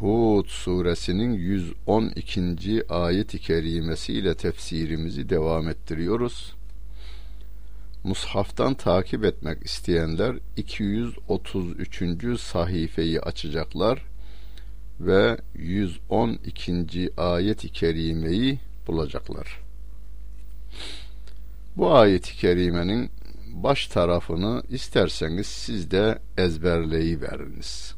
Hud 0.00 0.46
suresinin 0.46 1.32
112. 1.32 2.84
ayet-i 2.88 3.38
kerimesiyle 3.38 4.34
tefsirimizi 4.34 5.28
devam 5.28 5.68
ettiriyoruz. 5.68 6.54
Mushaftan 8.04 8.74
takip 8.74 9.24
etmek 9.24 9.62
isteyenler 9.64 10.36
233. 10.56 12.40
sayfayı 12.40 13.20
açacaklar 13.20 14.02
ve 15.00 15.38
112. 15.54 17.10
ayet-i 17.16 17.68
kerimeyi 17.68 18.58
bulacaklar. 18.86 19.60
Bu 21.76 21.94
ayet-i 21.94 22.36
kerimenin 22.36 23.10
baş 23.52 23.86
tarafını 23.86 24.62
isterseniz 24.70 25.46
siz 25.46 25.90
de 25.90 26.18
ezberleyiveriniz. 26.38 27.94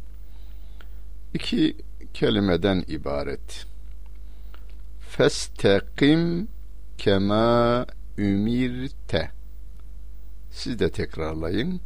İki 1.34 1.76
kelimeden 2.14 2.84
ibaret. 2.88 3.66
Festekim 5.00 6.48
kema 6.98 7.86
ümirte. 8.18 9.30
Siz 10.50 10.78
de 10.78 10.90
tekrarlayın. 10.90 11.80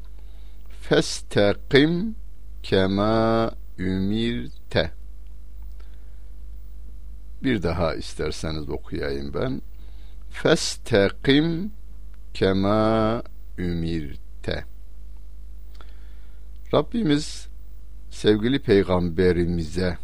Festekim 0.81 2.17
kema 2.63 3.51
ümirte. 3.79 4.91
Bir 7.43 7.63
daha 7.63 7.95
isterseniz 7.95 8.69
okuyayım 8.69 9.35
ben. 9.35 9.63
Festekim 10.31 11.73
kema 12.35 13.23
ümirte. 13.59 14.65
Rabbimiz 16.75 17.49
sevgili 18.11 18.59
peygamberimize 18.59 19.99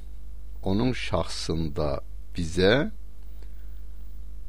onun 0.63 0.93
şahsında 0.93 2.01
bize 2.37 2.91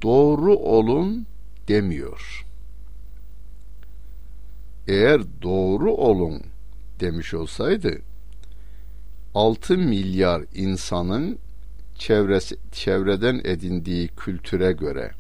doğru 0.02 0.56
olun 0.56 1.28
demiyor. 1.68 2.46
Eğer 4.88 5.22
doğru 5.42 5.94
olun 5.94 6.42
demiş 7.00 7.34
olsaydı 7.34 8.02
6 9.36 9.78
milyar 9.78 10.44
insanın 10.56 11.40
çevresi, 11.96 12.58
çevreden 12.72 13.42
edindiği 13.44 14.08
kültüre 14.08 14.72
göre, 14.72 15.12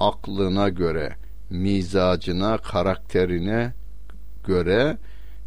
aklına 0.00 0.68
göre, 0.68 1.16
mizacına, 1.50 2.58
karakterine 2.58 3.72
göre 4.46 4.98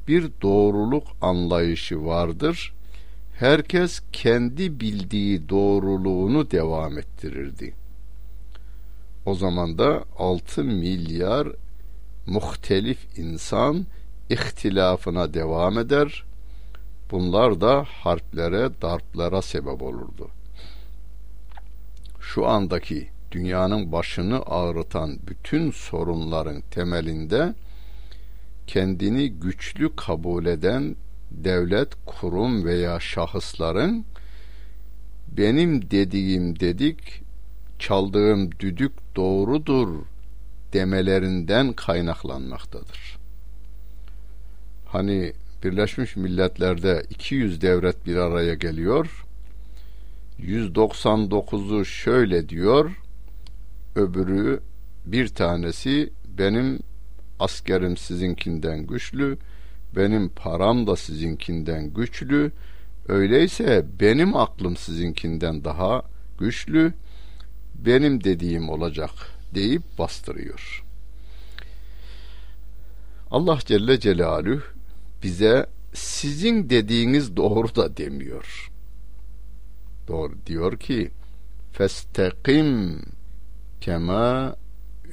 bir 0.08 0.31
doğruluk 0.41 1.08
anlayışı 1.22 2.06
vardır. 2.06 2.73
Herkes 3.39 4.02
kendi 4.11 4.80
bildiği 4.80 5.49
doğruluğunu 5.49 6.52
devam 6.52 6.97
ettirirdi. 6.97 7.73
O 9.25 9.35
zaman 9.35 9.77
da 9.77 10.03
6 10.17 10.63
milyar 10.63 11.47
muhtelif 12.25 13.17
insan 13.17 13.85
ihtilafına 14.29 15.34
devam 15.34 15.79
eder. 15.79 16.23
Bunlar 17.12 17.62
da 17.62 17.84
harplere, 17.84 18.69
darplara 18.81 19.41
sebep 19.41 19.81
olurdu. 19.81 20.29
Şu 22.22 22.47
andaki 22.47 23.07
dünyanın 23.31 23.91
başını 23.91 24.41
ağrıtan 24.45 25.19
bütün 25.28 25.72
sorunların 25.72 26.62
temelinde 26.72 27.53
kendini 28.67 29.29
güçlü 29.29 29.95
kabul 29.95 30.45
eden 30.45 30.95
devlet, 31.31 31.89
kurum 32.05 32.65
veya 32.65 32.99
şahısların 32.99 34.05
benim 35.27 35.91
dediğim 35.91 36.59
dedik, 36.59 37.21
çaldığım 37.79 38.51
düdük 38.51 38.91
doğrudur 39.15 40.05
demelerinden 40.73 41.73
kaynaklanmaktadır. 41.73 43.17
Hani 44.85 45.33
Birleşmiş 45.63 46.15
Milletler'de 46.15 47.03
200 47.09 47.61
devlet 47.61 48.05
bir 48.05 48.15
araya 48.15 48.53
geliyor. 48.53 49.25
199'u 50.39 51.85
şöyle 51.85 52.49
diyor. 52.49 52.91
Öbürü 53.95 54.59
bir 55.05 55.27
tanesi 55.27 56.09
benim 56.38 56.79
askerim 57.39 57.97
sizinkinden 57.97 58.88
güçlü, 58.88 59.38
benim 59.96 60.30
param 60.30 60.88
da 60.88 60.96
sizinkinden 60.96 61.94
güçlü. 61.94 62.52
Öyleyse 63.08 63.86
benim 64.00 64.36
aklım 64.36 64.78
sizinkinden 64.78 65.64
daha 65.64 66.02
güçlü. 66.40 66.94
Benim 67.75 68.24
dediğim 68.24 68.70
olacak 68.70 69.12
deyip 69.56 69.81
bastırıyor. 70.00 70.84
Allah 73.31 73.59
Celle 73.66 74.00
Celaluhu 74.00 74.62
bize 75.24 75.66
sizin 75.94 76.69
dediğiniz 76.69 77.38
doğru 77.38 77.75
da 77.75 77.98
demiyor. 77.98 78.72
Doğru 80.08 80.34
diyor 80.46 80.78
ki 80.78 81.12
festekim 81.72 83.02
kema 83.81 84.56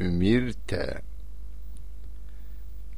ümirte 0.01 1.03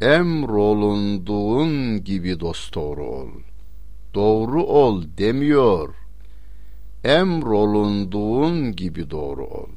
emrolunduğun 0.01 2.05
gibi 2.05 2.41
dosdoğru 2.41 3.07
ol. 3.07 3.29
Doğru 4.15 4.65
ol 4.65 5.05
demiyor. 5.19 5.95
Emrolunduğun 7.05 8.77
gibi 8.77 9.11
doğru 9.11 9.47
ol. 9.47 9.69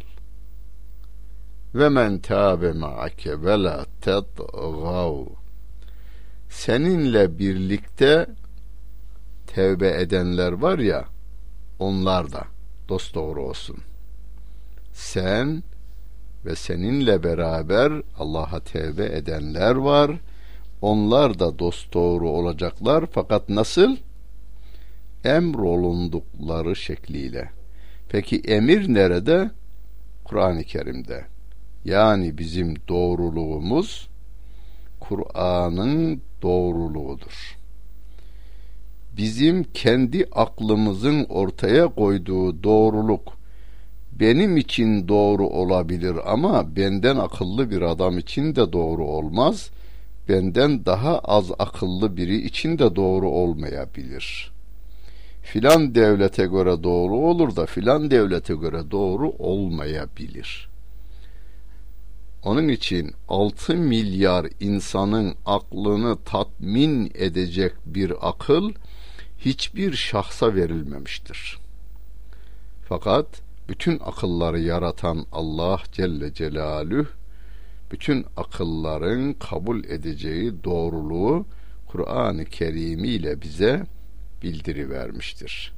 Ve 1.76 1.90
men 1.90 2.20
tâbe 2.20 2.72
ma'ake 2.72 3.42
ve 3.42 3.64
la 3.64 3.86
tedgav. 4.02 5.26
Seninle 6.50 7.40
birlikte 7.40 8.28
tevbe 9.48 10.02
edenler 10.02 10.52
var 10.52 10.80
ya, 10.80 11.06
onlar 11.80 12.32
da 12.32 12.44
dosdoğru 12.90 13.44
olsun. 13.44 13.78
Sen 14.94 15.64
ve 16.46 16.56
seninle 16.56 17.24
beraber 17.24 17.92
Allah'a 18.18 18.60
tevbe 18.60 19.06
edenler 19.06 19.76
var. 19.76 20.12
Onlar 20.82 21.40
da 21.40 21.60
dost 21.60 21.94
doğru 21.94 22.30
olacaklar 22.30 23.06
fakat 23.12 23.50
nasıl? 23.50 23.98
Emrolundukları 25.24 26.76
şekliyle. 26.76 27.50
Peki 28.10 28.40
emir 28.40 28.94
nerede? 28.94 29.52
Kur'an-ı 30.24 30.64
Kerim'de. 30.64 31.26
Yani 31.86 32.38
bizim 32.38 32.76
doğruluğumuz 32.88 34.10
Kur'an'ın 35.00 36.22
doğruluğudur. 36.42 37.58
Bizim 39.18 39.64
kendi 39.64 40.26
aklımızın 40.32 41.26
ortaya 41.26 41.88
koyduğu 41.88 42.64
doğruluk 42.64 43.39
benim 44.20 44.58
için 44.58 45.08
doğru 45.08 45.48
olabilir 45.48 46.16
ama 46.26 46.76
benden 46.76 47.16
akıllı 47.16 47.72
bir 47.72 47.82
adam 47.82 48.18
için 48.18 48.56
de 48.56 48.74
doğru 48.74 49.06
olmaz. 49.06 49.70
Benden 50.30 50.86
daha 50.86 51.20
az 51.20 51.52
akıllı 51.60 52.18
biri 52.18 52.42
için 52.42 52.80
de 52.80 52.96
doğru 52.96 53.30
olmayabilir. 53.30 54.52
Filan 55.42 55.96
devlete 55.96 56.46
göre 56.46 56.84
doğru 56.84 57.16
olur 57.16 57.56
da 57.56 57.66
filan 57.66 58.12
devlete 58.12 58.54
göre 58.54 58.92
doğru 58.92 59.30
olmayabilir. 59.30 60.70
Onun 62.44 62.68
için 62.68 63.12
6 63.30 63.76
milyar 63.76 64.48
insanın 64.60 65.36
aklını 65.46 66.18
tatmin 66.26 67.12
edecek 67.16 67.74
bir 67.86 68.30
akıl 68.30 68.74
hiçbir 69.38 69.94
şahsa 69.94 70.56
verilmemiştir. 70.56 71.58
Fakat 72.90 73.49
bütün 73.70 74.00
akılları 74.00 74.60
yaratan 74.60 75.26
Allah 75.32 75.80
Celle 75.92 76.34
Celaluhu 76.34 77.08
bütün 77.92 78.26
akılların 78.38 79.34
kabul 79.34 79.84
edeceği 79.84 80.64
doğruluğu 80.64 81.46
Kur'an-ı 81.88 82.46
Kerim 82.46 83.04
ile 83.04 83.42
bize 83.42 83.86
bildiri 84.44 84.90
vermiştir. 84.90 85.74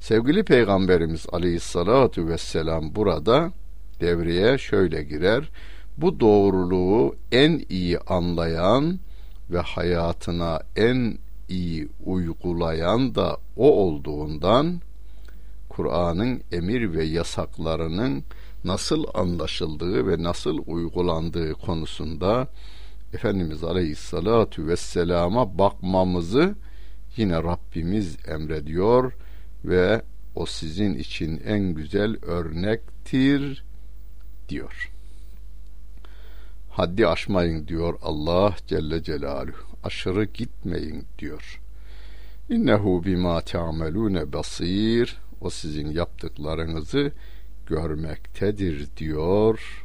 Sevgili 0.00 0.44
Peygamberimiz 0.44 1.26
Aleyhissalatu 1.32 2.28
vesselam 2.28 2.94
burada 2.94 3.52
devreye 4.00 4.58
şöyle 4.58 5.02
girer. 5.02 5.50
Bu 5.98 6.20
doğruluğu 6.20 7.16
en 7.32 7.64
iyi 7.68 7.98
anlayan 7.98 8.98
ve 9.50 9.60
hayatına 9.60 10.60
en 10.76 11.18
iyi 11.48 11.88
uygulayan 12.04 13.14
da 13.14 13.36
o 13.56 13.72
olduğundan 13.72 14.80
Kur'an'ın 15.76 16.42
emir 16.52 16.92
ve 16.92 17.04
yasaklarının 17.04 18.24
nasıl 18.64 19.04
anlaşıldığı 19.14 20.06
ve 20.06 20.22
nasıl 20.22 20.58
uygulandığı 20.66 21.52
konusunda 21.52 22.48
Efendimiz 23.14 23.64
Aleyhisselatü 23.64 24.66
Vesselam'a 24.66 25.58
bakmamızı 25.58 26.54
yine 27.16 27.36
Rabbimiz 27.36 28.16
emrediyor 28.28 29.12
ve 29.64 30.02
o 30.34 30.46
sizin 30.46 30.94
için 30.94 31.40
en 31.46 31.74
güzel 31.74 32.16
örnektir 32.22 33.64
diyor. 34.48 34.90
Haddi 36.70 37.06
aşmayın 37.06 37.68
diyor 37.68 37.98
Allah 38.02 38.56
Celle 38.66 39.02
Celaluhu. 39.02 39.76
Aşırı 39.84 40.24
gitmeyin 40.24 41.04
diyor. 41.18 41.60
İnnehu 42.50 43.04
bima 43.04 43.40
ta'melune 43.40 44.32
basir. 44.32 45.23
O 45.44 45.50
sizin 45.50 45.90
yaptıklarınızı 45.90 47.12
görmektedir 47.66 48.88
diyor 48.96 49.84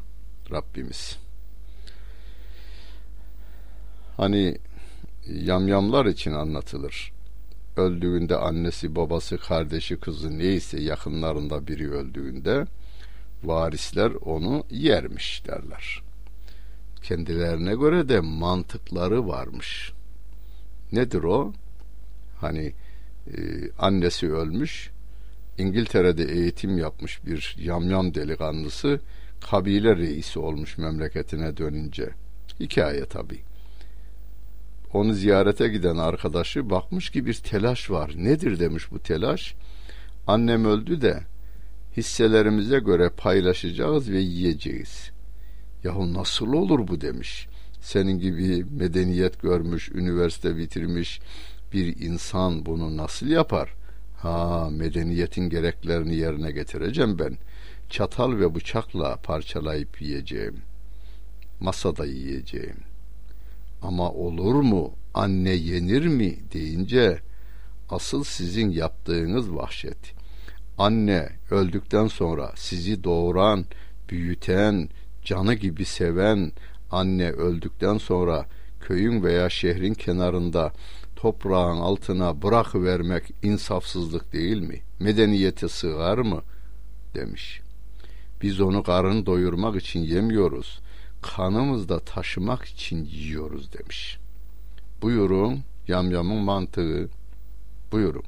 Rabbimiz. 0.51 1.17
Hani 4.17 4.57
yamyamlar 5.27 6.05
için 6.05 6.31
anlatılır. 6.31 7.11
Öldüğünde 7.77 8.35
annesi, 8.35 8.95
babası, 8.95 9.37
kardeşi, 9.37 9.99
kızı 9.99 10.37
neyse 10.37 10.81
yakınlarında 10.81 11.67
biri 11.67 11.91
öldüğünde 11.91 12.65
varisler 13.43 14.11
onu 14.11 14.63
yermiş 14.71 15.43
derler. 15.47 16.03
Kendilerine 17.03 17.75
göre 17.75 18.09
de 18.09 18.19
mantıkları 18.19 19.27
varmış. 19.27 19.91
Nedir 20.91 21.23
o? 21.23 21.53
Hani 22.41 22.73
e, 23.27 23.37
annesi 23.79 24.33
ölmüş, 24.33 24.91
İngiltere'de 25.59 26.23
eğitim 26.23 26.77
yapmış 26.77 27.25
bir 27.25 27.55
yamyam 27.59 28.15
delikanlısı 28.15 28.99
kabile 29.51 29.97
reisi 29.97 30.39
olmuş 30.39 30.77
memleketine 30.77 31.57
dönünce. 31.57 32.09
Hikaye 32.59 33.05
tabii 33.05 33.39
onu 34.93 35.13
ziyarete 35.13 35.67
giden 35.67 35.97
arkadaşı 35.97 36.69
bakmış 36.69 37.09
ki 37.09 37.25
bir 37.25 37.33
telaş 37.33 37.91
var. 37.91 38.11
Nedir 38.17 38.59
demiş 38.59 38.91
bu 38.91 38.99
telaş? 38.99 39.55
Annem 40.27 40.65
öldü 40.65 41.01
de 41.01 41.19
hisselerimize 41.97 42.79
göre 42.79 43.09
paylaşacağız 43.09 44.11
ve 44.11 44.19
yiyeceğiz. 44.19 45.11
Yahu 45.83 46.13
nasıl 46.13 46.53
olur 46.53 46.87
bu 46.87 47.01
demiş. 47.01 47.47
Senin 47.81 48.19
gibi 48.19 48.65
medeniyet 48.71 49.41
görmüş, 49.41 49.89
üniversite 49.89 50.57
bitirmiş 50.57 51.19
bir 51.73 52.01
insan 52.01 52.65
bunu 52.65 52.97
nasıl 52.97 53.27
yapar? 53.27 53.78
Ha 54.21 54.69
medeniyetin 54.71 55.49
gereklerini 55.49 56.15
yerine 56.15 56.51
getireceğim 56.51 57.19
ben. 57.19 57.37
Çatal 57.89 58.31
ve 58.31 58.55
bıçakla 58.55 59.15
parçalayıp 59.15 60.01
yiyeceğim. 60.01 60.61
Masada 61.59 62.05
yiyeceğim. 62.05 62.77
Ama 63.81 64.11
olur 64.11 64.55
mu 64.55 64.93
anne 65.13 65.49
yenir 65.49 66.07
mi 66.07 66.37
deyince 66.53 67.19
asıl 67.89 68.23
sizin 68.23 68.69
yaptığınız 68.69 69.55
vahşet. 69.55 69.97
Anne 70.77 71.29
öldükten 71.51 72.07
sonra 72.07 72.51
sizi 72.55 73.03
doğuran, 73.03 73.65
büyüten, 74.09 74.89
canı 75.23 75.53
gibi 75.53 75.85
seven 75.85 76.51
anne 76.91 77.31
öldükten 77.31 77.97
sonra 77.97 78.45
köyün 78.81 79.23
veya 79.23 79.49
şehrin 79.49 79.93
kenarında 79.93 80.73
toprağın 81.21 81.77
altına 81.77 82.41
bırakıvermek 82.41 83.23
insafsızlık 83.43 84.33
değil 84.33 84.61
mi? 84.61 84.81
Medeniyete 84.99 85.67
sığar 85.67 86.17
mı? 86.17 86.41
demiş. 87.15 87.61
Biz 88.41 88.61
onu 88.61 88.83
karın 88.83 89.25
doyurmak 89.25 89.75
için 89.75 89.99
yemiyoruz 89.99 90.79
kanımızda 91.21 91.99
taşımak 91.99 92.65
için 92.65 93.05
yiyoruz 93.05 93.73
demiş. 93.73 94.17
Buyurun 95.01 95.59
yamyamın 95.87 96.37
mantığı. 96.37 97.09
Buyurun. 97.91 98.23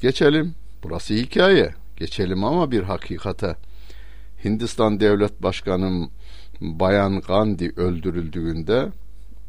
Geçelim. 0.00 0.54
Burası 0.82 1.14
hikaye. 1.14 1.74
Geçelim 1.96 2.44
ama 2.44 2.70
bir 2.70 2.82
hakikate. 2.82 3.56
Hindistan 4.44 5.00
Devlet 5.00 5.42
Başkanı 5.42 6.08
Bayan 6.60 7.20
Gandhi 7.20 7.72
öldürüldüğünde 7.76 8.88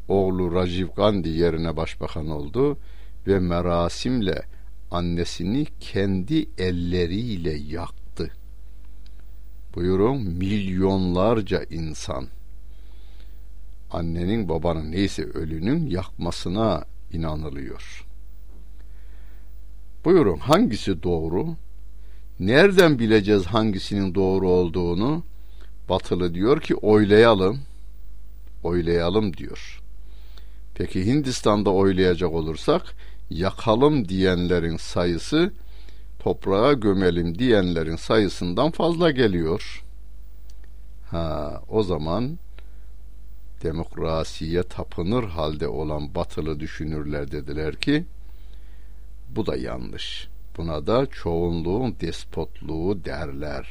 oğlu 0.08 0.54
Rajiv 0.54 0.88
Gandhi 0.96 1.28
yerine 1.28 1.76
başbakan 1.76 2.28
oldu 2.28 2.78
ve 3.26 3.38
merasimle 3.38 4.42
annesini 4.90 5.66
kendi 5.80 6.48
elleriyle 6.58 7.52
yaktı 7.52 7.98
buyurun 9.78 10.22
milyonlarca 10.22 11.64
insan 11.70 12.26
annenin 13.90 14.48
babanın 14.48 14.92
neyse 14.92 15.24
ölünün 15.24 15.86
yakmasına 15.86 16.84
inanılıyor. 17.12 18.06
Buyurun 20.04 20.38
hangisi 20.38 21.02
doğru? 21.02 21.56
Nereden 22.40 22.98
bileceğiz 22.98 23.46
hangisinin 23.46 24.14
doğru 24.14 24.48
olduğunu? 24.48 25.22
Batılı 25.88 26.34
diyor 26.34 26.60
ki 26.60 26.74
oylayalım. 26.74 27.60
Oylayalım 28.62 29.36
diyor. 29.36 29.77
Peki 30.78 31.06
Hindistan'da 31.06 31.70
oylayacak 31.70 32.32
olursak 32.32 32.82
yakalım 33.30 34.08
diyenlerin 34.08 34.76
sayısı 34.76 35.52
toprağa 36.18 36.72
gömelim 36.72 37.38
diyenlerin 37.38 37.96
sayısından 37.96 38.70
fazla 38.70 39.10
geliyor. 39.10 39.84
Ha, 41.10 41.62
o 41.68 41.82
zaman 41.82 42.38
demokrasiye 43.62 44.62
tapınır 44.62 45.24
halde 45.24 45.68
olan 45.68 46.14
batılı 46.14 46.60
düşünürler 46.60 47.32
dediler 47.32 47.76
ki 47.76 48.04
bu 49.28 49.46
da 49.46 49.56
yanlış. 49.56 50.28
Buna 50.56 50.86
da 50.86 51.06
çoğunluğun 51.06 51.96
despotluğu 52.00 53.04
derler 53.04 53.68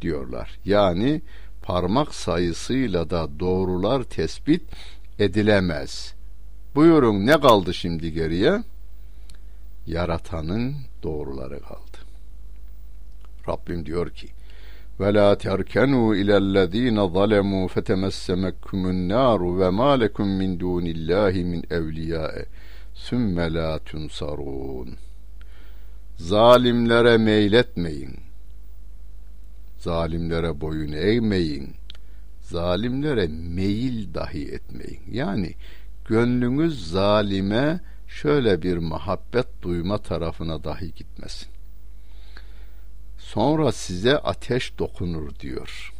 diyorlar. 0.00 0.58
Yani 0.64 1.22
parmak 1.62 2.14
sayısıyla 2.14 3.10
da 3.10 3.40
doğrular 3.40 4.02
tespit 4.02 4.62
edilemez. 5.18 6.14
Buyurun 6.74 7.26
ne 7.26 7.40
kaldı 7.40 7.74
şimdi 7.74 8.12
geriye? 8.12 8.62
Yaratanın 9.86 10.74
doğruları 11.02 11.60
kaldı. 11.60 11.98
Rabbim 13.48 13.86
diyor 13.86 14.10
ki 14.10 14.28
ve 15.00 15.14
la 15.14 15.38
terkenu 15.38 16.16
ilellezine 16.16 17.10
zalemu 17.14 17.68
fetemessemekkumun 17.68 19.08
naru 19.08 19.58
ve 19.60 19.70
ma 19.70 19.92
lekum 19.92 20.28
min 20.28 20.60
dunillahi 20.60 21.44
min 21.44 21.64
evliyae 21.70 22.46
sümme 22.94 23.54
la 23.54 23.78
tunsarun 23.78 24.96
zalimlere 26.16 27.18
meyletmeyin 27.18 28.16
zalimlere 29.78 30.60
boyun 30.60 30.92
eğmeyin 30.92 31.74
zalimlere 32.44 33.26
meyil 33.28 34.14
dahi 34.14 34.52
etmeyin 34.52 35.02
yani 35.10 35.54
gönlünüz 36.04 36.90
zalime 36.90 37.80
şöyle 38.08 38.62
bir 38.62 38.76
muhabbet 38.76 39.46
duyma 39.62 39.98
tarafına 39.98 40.64
dahi 40.64 40.94
gitmesin. 40.94 41.48
Sonra 43.18 43.72
size 43.72 44.18
ateş 44.18 44.78
dokunur 44.78 45.34
diyor. 45.40 45.92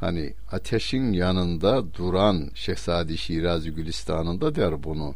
Hani 0.00 0.34
ateşin 0.52 1.12
yanında 1.12 1.94
duran 1.94 2.50
Şehzadi 2.54 3.18
Şirazi 3.18 3.70
Gülistan'ında 3.70 4.54
der 4.54 4.82
bunu. 4.82 5.14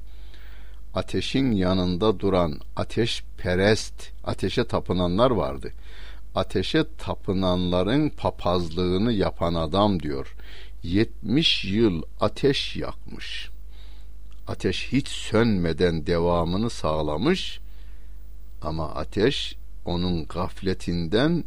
Ateşin 0.95 1.53
yanında 1.53 2.21
duran 2.21 2.61
ateş 2.77 3.25
perest, 3.39 4.11
ateşe 4.25 4.65
tapınanlar 4.65 5.31
vardı. 5.31 5.73
Ateşe 6.35 6.85
tapınanların 6.99 8.09
papazlığını 8.09 9.13
yapan 9.13 9.55
adam 9.55 10.03
diyor. 10.03 10.35
70 10.83 11.65
yıl 11.65 12.03
ateş 12.21 12.77
yakmış.'' 12.77 13.61
ateş 14.51 14.93
hiç 14.93 15.09
sönmeden 15.09 16.07
devamını 16.07 16.71
sağlamış 16.71 17.61
ama 18.63 18.95
ateş 18.95 19.57
onun 19.85 20.27
gafletinden 20.27 21.45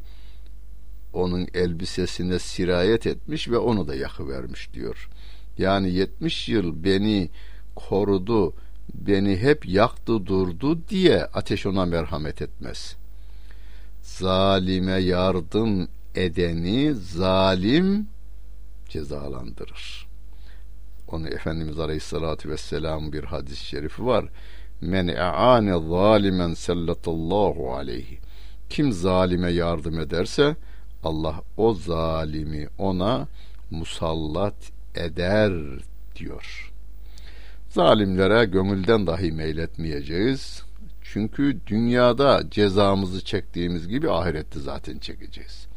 onun 1.14 1.48
elbisesine 1.54 2.40
sirayet 2.40 3.08
etmiş 3.08 3.50
ve 3.50 3.58
onu 3.58 3.88
da 3.88 3.96
yakıvermiş 3.96 4.74
diyor. 4.74 5.10
Yani 5.58 5.92
70 5.92 6.50
yıl 6.50 6.84
beni 6.84 7.30
korudu, 7.76 8.54
beni 8.94 9.38
hep 9.38 9.66
yaktı 9.66 10.26
durdu 10.26 10.88
diye 10.90 11.26
ateş 11.26 11.66
ona 11.66 11.86
merhamet 11.86 12.42
etmez. 12.42 12.96
Zalime 14.04 14.92
yardım 14.92 15.88
edeni 16.16 16.94
zalim 16.94 18.08
cezalandırır. 18.90 20.08
Onu 21.08 21.28
Efendimiz 21.28 21.80
Aleyhisselatü 21.80 22.50
Vesselam 22.50 23.14
bir 23.14 23.24
hadis-i 23.24 23.66
şerifi 23.66 24.06
var. 24.06 24.26
Men 24.82 25.08
e'ane 25.08 25.80
zalimen 25.90 26.54
sellatallahu 26.54 27.74
aleyhi. 27.74 28.20
Kim 28.70 28.92
zalime 28.92 29.52
yardım 29.52 30.00
ederse 30.00 30.56
Allah 31.04 31.42
o 31.58 31.74
zalimi 31.74 32.68
ona 32.78 33.28
musallat 33.72 34.72
eder 34.96 35.54
diyor. 36.16 36.72
Zalimlere 37.70 38.46
gönülden 38.46 39.08
dahi 39.08 39.32
meyletmeyeceğiz. 39.32 40.64
Çünkü 41.14 41.60
dünyada 41.68 42.44
cezamızı 42.52 43.26
çektiğimiz 43.26 43.88
gibi 43.88 44.12
ahirette 44.12 44.60
zaten 44.60 44.98
çekeceğiz. 44.98 45.68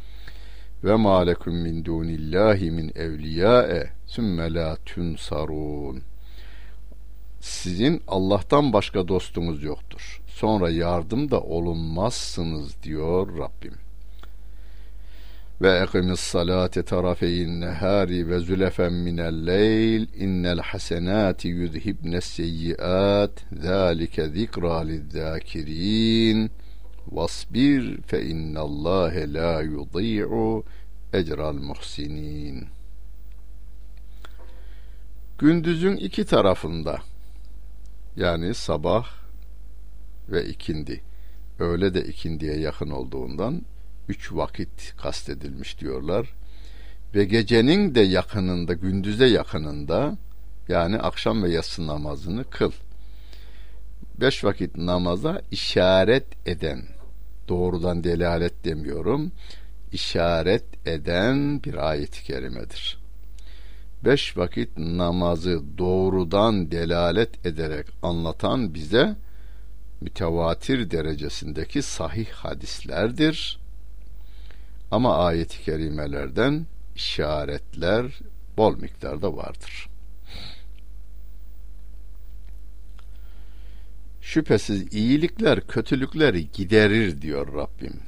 Ve 0.85 0.95
malekum 0.95 1.55
min 1.55 1.85
dunillahi 1.85 2.71
min 2.71 2.93
evliyae 2.95 3.91
sümme 4.07 4.55
la 4.55 4.77
tunsarun. 4.87 6.03
Sizin 7.41 8.03
Allah'tan 8.09 8.73
başka 8.73 9.09
dostunuz 9.09 9.63
yoktur. 9.63 10.23
Sonra 10.27 10.71
yardım 10.71 11.31
da 11.31 11.41
olunmazsınız 11.41 12.83
diyor 12.83 13.39
Rabbim 13.39 13.86
ve 15.61 15.79
ekimis 15.79 16.21
salate 16.21 16.83
tarafeyin 16.83 17.61
nehari 17.61 18.29
ve 18.29 18.41
zülefen 18.41 18.93
minel 18.93 19.47
leyl. 19.47 20.07
İnnel 20.15 20.59
hasenati 20.59 21.49
yudhibne 21.49 22.21
seyyiat. 22.21 23.45
Zâlike 23.63 24.29
zikra 24.29 24.79
lizzâkirin 24.79 26.51
vasbir 27.09 28.03
fe 28.07 28.23
innallâhe 28.23 29.33
la 29.33 29.63
yudî'u 29.63 30.65
ecral 31.13 31.55
muhsinin. 31.55 32.69
Gündüzün 35.39 35.97
iki 35.97 36.25
tarafında 36.25 36.99
yani 38.17 38.55
sabah 38.55 39.07
ve 40.29 40.47
ikindi 40.47 41.03
öğle 41.59 41.95
de 41.95 42.05
ikindiye 42.05 42.59
yakın 42.59 42.91
olduğundan 42.91 43.63
üç 44.09 44.33
vakit 44.33 44.97
kastedilmiş 44.97 45.81
diyorlar. 45.81 46.35
Ve 47.15 47.25
gecenin 47.25 47.95
de 47.95 48.01
yakınında, 48.01 48.73
gündüze 48.73 49.27
yakınında 49.27 50.17
yani 50.69 50.99
akşam 50.99 51.43
ve 51.43 51.51
yatsı 51.51 51.87
namazını 51.87 52.45
kıl. 52.51 52.73
Beş 54.21 54.45
vakit 54.45 54.77
namaza 54.77 55.43
işaret 55.51 56.49
eden, 56.49 56.83
doğrudan 57.49 58.05
delalet 58.05 58.65
demiyorum, 58.65 59.33
işaret 59.93 60.87
eden 60.87 61.63
bir 61.65 61.91
ayet-i 61.91 62.25
kerimedir. 62.25 62.99
Beş 64.05 64.37
vakit 64.37 64.79
namazı 64.79 65.63
doğrudan 65.79 66.71
delalet 66.71 67.47
ederek 67.47 67.87
anlatan 68.03 68.75
bize 68.75 69.17
mütevatir 70.01 70.91
derecesindeki 70.91 71.83
sahih 71.83 72.29
hadislerdir 72.29 73.66
ama 74.91 75.17
ayet-i 75.17 75.63
kerimelerden 75.63 76.67
işaretler 76.95 78.21
bol 78.57 78.77
miktarda 78.77 79.37
vardır. 79.37 79.89
Şüphesiz 84.21 84.95
iyilikler 84.95 85.67
kötülükleri 85.67 86.51
giderir 86.51 87.23
diyor 87.23 87.55
Rabbim. 87.55 88.01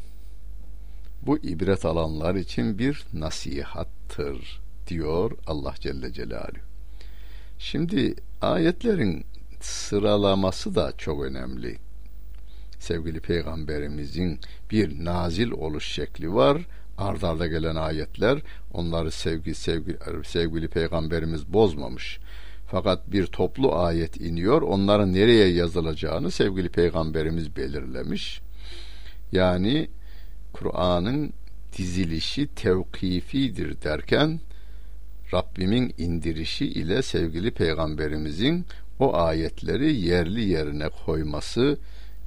Bu 1.23 1.39
ibret 1.39 1.85
alanlar 1.85 2.35
için 2.35 2.79
bir 2.79 3.07
nasihattır 3.13 4.61
diyor 4.87 5.33
Allah 5.47 5.75
Celle 5.81 6.13
Celaluhu. 6.13 6.69
Şimdi 7.59 8.15
ayetlerin 8.41 9.27
sıralaması 9.61 10.75
da 10.75 10.93
çok 10.99 11.23
önemli 11.23 11.79
sevgili 12.79 13.21
peygamberimizin 13.21 14.41
bir 14.71 15.05
nazil 15.05 15.51
oluş 15.51 15.87
şekli 15.93 16.35
var. 16.35 16.63
Ardarda 16.99 17.47
gelen 17.47 17.77
ayetler 17.77 18.39
onları 18.73 19.11
sevgi, 19.11 19.55
sevgi, 19.55 19.97
sevgili 20.25 20.69
peygamberimiz 20.69 21.53
bozmamış. 21.53 22.19
Fakat 22.71 23.13
bir 23.13 23.27
toplu 23.27 23.75
ayet 23.75 24.21
iniyor. 24.21 24.63
Onların 24.63 25.13
nereye 25.13 25.49
yazılacağını 25.49 26.31
sevgili 26.31 26.69
peygamberimiz 26.69 27.57
belirlemiş. 27.57 28.41
Yani 29.33 29.89
Kur'an'ın 30.53 31.33
dizilişi 31.79 32.47
tevkifidir 32.47 33.83
derken 33.83 34.41
Rabbimin 35.35 35.95
indirişi 35.99 36.67
ile 36.67 37.03
sevgili 37.03 37.51
peygamberimizin 37.51 38.67
o 38.99 39.17
ayetleri 39.17 39.95
yerli 39.95 40.49
yerine 40.49 40.89
koyması 40.89 41.79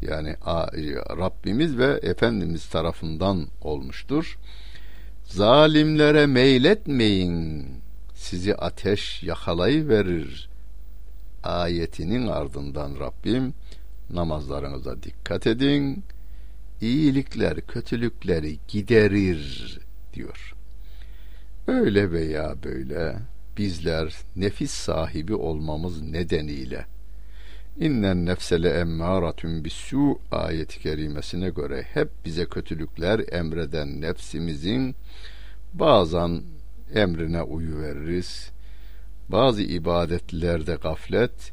yani 0.01 0.35
Rabbimiz 1.17 1.77
ve 1.77 1.99
Efendimiz 2.03 2.69
tarafından 2.69 3.47
olmuştur. 3.61 4.37
Zalimlere 5.23 6.25
meyletmeyin 6.25 7.67
sizi 8.15 8.55
ateş 8.55 9.23
yakalayıverir 9.23 10.49
ayetinin 11.43 12.27
ardından 12.27 12.99
Rabbim 12.99 13.53
namazlarınıza 14.09 15.03
dikkat 15.03 15.47
edin 15.47 16.03
iyilikler 16.81 17.61
kötülükleri 17.61 18.59
giderir 18.67 19.79
diyor. 20.13 20.55
Öyle 21.67 22.11
veya 22.11 22.55
böyle 22.63 23.15
bizler 23.57 24.15
nefis 24.35 24.71
sahibi 24.71 25.35
olmamız 25.35 26.01
nedeniyle 26.01 26.85
İnnen 27.79 28.25
nefsele 28.25 28.69
emmâratun 28.69 29.63
bisû 29.63 30.17
ayeti 30.31 30.79
kerimesine 30.79 31.49
göre 31.49 31.81
hep 31.93 32.09
bize 32.25 32.45
kötülükler 32.45 33.21
emreden 33.31 34.01
nefsimizin 34.01 34.95
bazen 35.73 36.43
emrine 36.93 37.41
uyu 37.41 37.79
veririz. 37.79 38.51
Bazı 39.29 39.61
ibadetlerde 39.61 40.75
gaflet, 40.75 41.51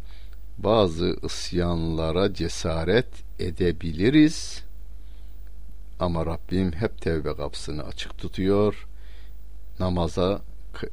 bazı 0.59 1.17
isyanlara 1.23 2.35
cesaret 2.35 3.09
edebiliriz. 3.39 4.65
Ama 6.01 6.27
Rabbim 6.27 6.73
hep 6.73 7.01
tevbe 7.01 7.37
kapısını 7.37 7.85
açık 7.85 8.19
tutuyor. 8.19 8.87
Namaza 9.81 10.41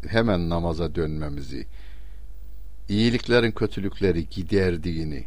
hemen 0.07 0.49
namaza 0.49 0.95
dönmemizi 0.95 1.67
iyiliklerin 2.89 3.51
kötülükleri 3.51 4.29
giderdiğini 4.29 5.25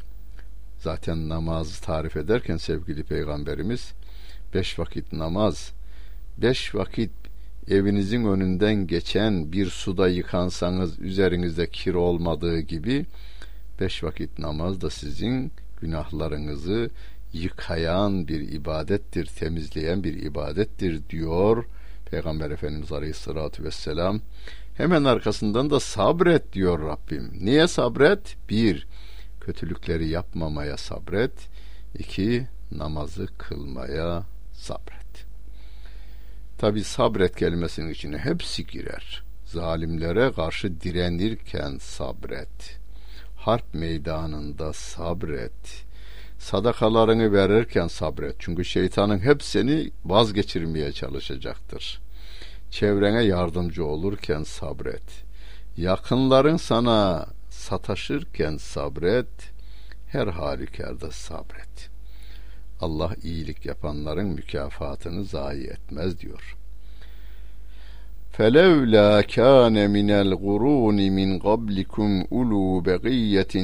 zaten 0.78 1.28
namazı 1.28 1.82
tarif 1.82 2.16
ederken 2.16 2.56
sevgili 2.56 3.02
peygamberimiz 3.02 3.92
beş 4.54 4.78
vakit 4.78 5.12
namaz 5.12 5.72
beş 6.38 6.74
vakit 6.74 7.10
evinizin 7.68 8.24
önünden 8.24 8.86
geçen 8.86 9.52
bir 9.52 9.66
suda 9.66 10.08
yıkansanız 10.08 10.98
üzerinizde 11.00 11.70
kir 11.70 11.94
olmadığı 11.94 12.60
gibi 12.60 13.06
beş 13.80 14.04
vakit 14.04 14.38
namaz 14.38 14.80
da 14.80 14.90
sizin 14.90 15.52
günahlarınızı 15.80 16.90
yıkayan 17.32 18.28
bir 18.28 18.40
ibadettir, 18.52 19.26
temizleyen 19.26 20.04
bir 20.04 20.22
ibadettir 20.22 21.00
diyor 21.10 21.64
Peygamber 22.10 22.50
Efendimiz 22.50 22.92
Aleyhisselatü 22.92 23.64
Vesselam. 23.64 24.20
Hemen 24.78 25.04
arkasından 25.04 25.70
da 25.70 25.80
sabret 25.80 26.52
diyor 26.52 26.80
Rabbim. 26.88 27.30
Niye 27.40 27.68
sabret? 27.68 28.36
Bir, 28.50 28.86
kötülükleri 29.40 30.08
yapmamaya 30.08 30.76
sabret. 30.76 31.32
İki, 31.98 32.46
namazı 32.72 33.26
kılmaya 33.38 34.22
sabret. 34.52 35.26
Tabi 36.58 36.84
sabret 36.84 37.36
kelimesinin 37.36 37.90
içine 37.90 38.18
hepsi 38.18 38.66
girer. 38.66 39.22
Zalimlere 39.44 40.32
karşı 40.32 40.80
direnirken 40.80 41.78
sabret. 41.80 42.78
Harp 43.36 43.74
meydanında 43.74 44.72
sabret. 44.72 45.84
Sadakalarını 46.38 47.32
verirken 47.32 47.86
sabret. 47.88 48.36
Çünkü 48.38 48.64
şeytanın 48.64 49.18
hep 49.18 49.42
seni 49.42 49.90
vazgeçirmeye 50.04 50.92
çalışacaktır 50.92 52.00
çevrene 52.71 53.23
yardımcı 53.23 53.85
olurken 53.85 54.43
sabret. 54.43 55.23
Yakınların 55.77 56.57
sana 56.57 57.25
sataşırken 57.49 58.57
sabret. 58.57 59.51
Her 60.07 60.27
halükarda 60.27 61.11
sabret. 61.11 61.89
Allah 62.81 63.15
iyilik 63.23 63.65
yapanların 63.65 64.27
mükafatını 64.27 65.23
zayi 65.23 65.63
etmez 65.67 66.19
diyor. 66.19 66.57
فلولا 68.37 69.21
كان 69.21 69.91
من 69.91 70.09
القرون 70.11 71.11
من 71.11 71.39
قبلكم 71.39 72.25
أولو 72.31 72.79
بقية 72.79 73.55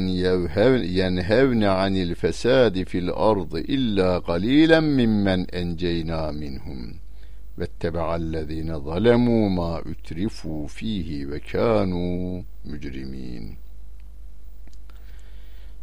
ينهون 1.00 1.64
عن 1.64 1.98
الفساد 1.98 2.84
في 2.84 2.98
الأرض 2.98 3.56
إلا 3.56 4.18
قليلا 4.18 4.80
ممن 4.80 5.50
أنجينا 5.50 6.32
منهم 6.32 6.94
واتبع 7.58 8.16
الذين 8.16 8.80
ظلموا 8.80 9.50
ما 9.50 9.84
أترفوا 9.92 10.68
فيه 10.68 11.26
وكانوا 11.26 12.44
mücrimin. 12.66 13.58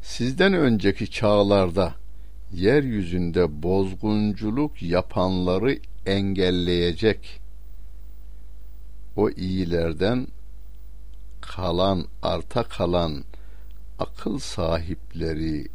Sizden 0.02 0.52
önceki 0.52 1.10
çağlarda 1.10 1.94
yeryüzünde 2.52 3.62
bozgunculuk 3.62 4.82
yapanları 4.82 5.78
engelleyecek 6.06 7.40
o 9.16 9.30
iyilerden 9.30 10.26
kalan, 11.40 12.04
arta 12.22 12.62
kalan 12.62 13.24
akıl 13.98 14.38
sahipleri 14.38 15.66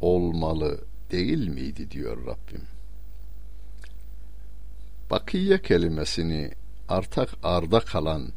olmalı 0.00 0.80
değil 1.10 1.48
miydi 1.48 1.90
diyor 1.90 2.26
Rabbim. 2.26 2.73
Bakiye 5.11 5.61
kelimesini 5.61 6.51
artak 6.89 7.29
arda 7.43 7.79
kalan 7.79 8.27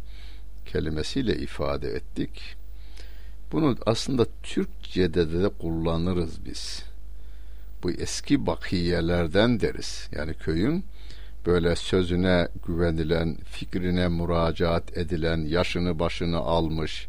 kelimesiyle 0.66 1.36
ifade 1.36 1.88
ettik. 1.88 2.56
Bunu 3.52 3.76
aslında 3.86 4.26
Türkçe'de 4.42 5.42
de 5.42 5.48
kullanırız 5.48 6.44
biz. 6.44 6.82
Bu 7.82 7.90
eski 7.90 8.46
bakiyelerden 8.46 9.60
deriz. 9.60 10.08
Yani 10.12 10.34
köyün 10.34 10.84
böyle 11.46 11.76
sözüne 11.76 12.48
güvenilen, 12.66 13.36
fikrine 13.36 14.08
müracaat 14.08 14.98
edilen, 14.98 15.38
yaşını 15.38 15.98
başını 15.98 16.38
almış, 16.38 17.08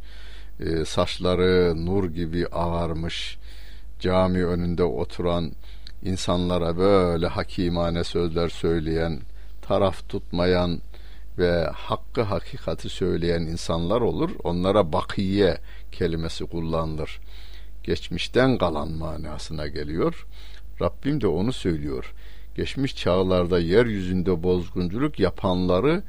e, 0.59 0.85
saçları 0.85 1.73
nur 1.85 2.09
gibi 2.09 2.47
ağarmış, 2.47 3.37
cami 3.99 4.45
önünde 4.45 4.83
oturan 4.83 5.51
insanlara 6.03 6.77
böyle 6.77 7.27
hakimane 7.27 8.03
sözler 8.03 8.49
söyleyen, 8.49 9.19
taraf 9.69 10.09
tutmayan 10.09 10.81
ve 11.38 11.69
hakkı 11.73 12.21
hakikati 12.21 12.89
söyleyen 12.89 13.41
insanlar 13.41 14.01
olur. 14.01 14.29
Onlara 14.43 14.93
bakiye 14.93 15.57
kelimesi 15.91 16.45
kullanılır. 16.45 17.19
Geçmişten 17.83 18.57
kalan 18.57 18.91
manasına 18.91 19.67
geliyor. 19.67 20.27
Rabbim 20.81 21.21
de 21.21 21.27
onu 21.27 21.53
söylüyor 21.53 22.13
geçmiş 22.55 22.95
çağlarda 22.95 23.59
yeryüzünde 23.59 24.43
bozgunculuk 24.43 25.19
yapanları 25.19 26.03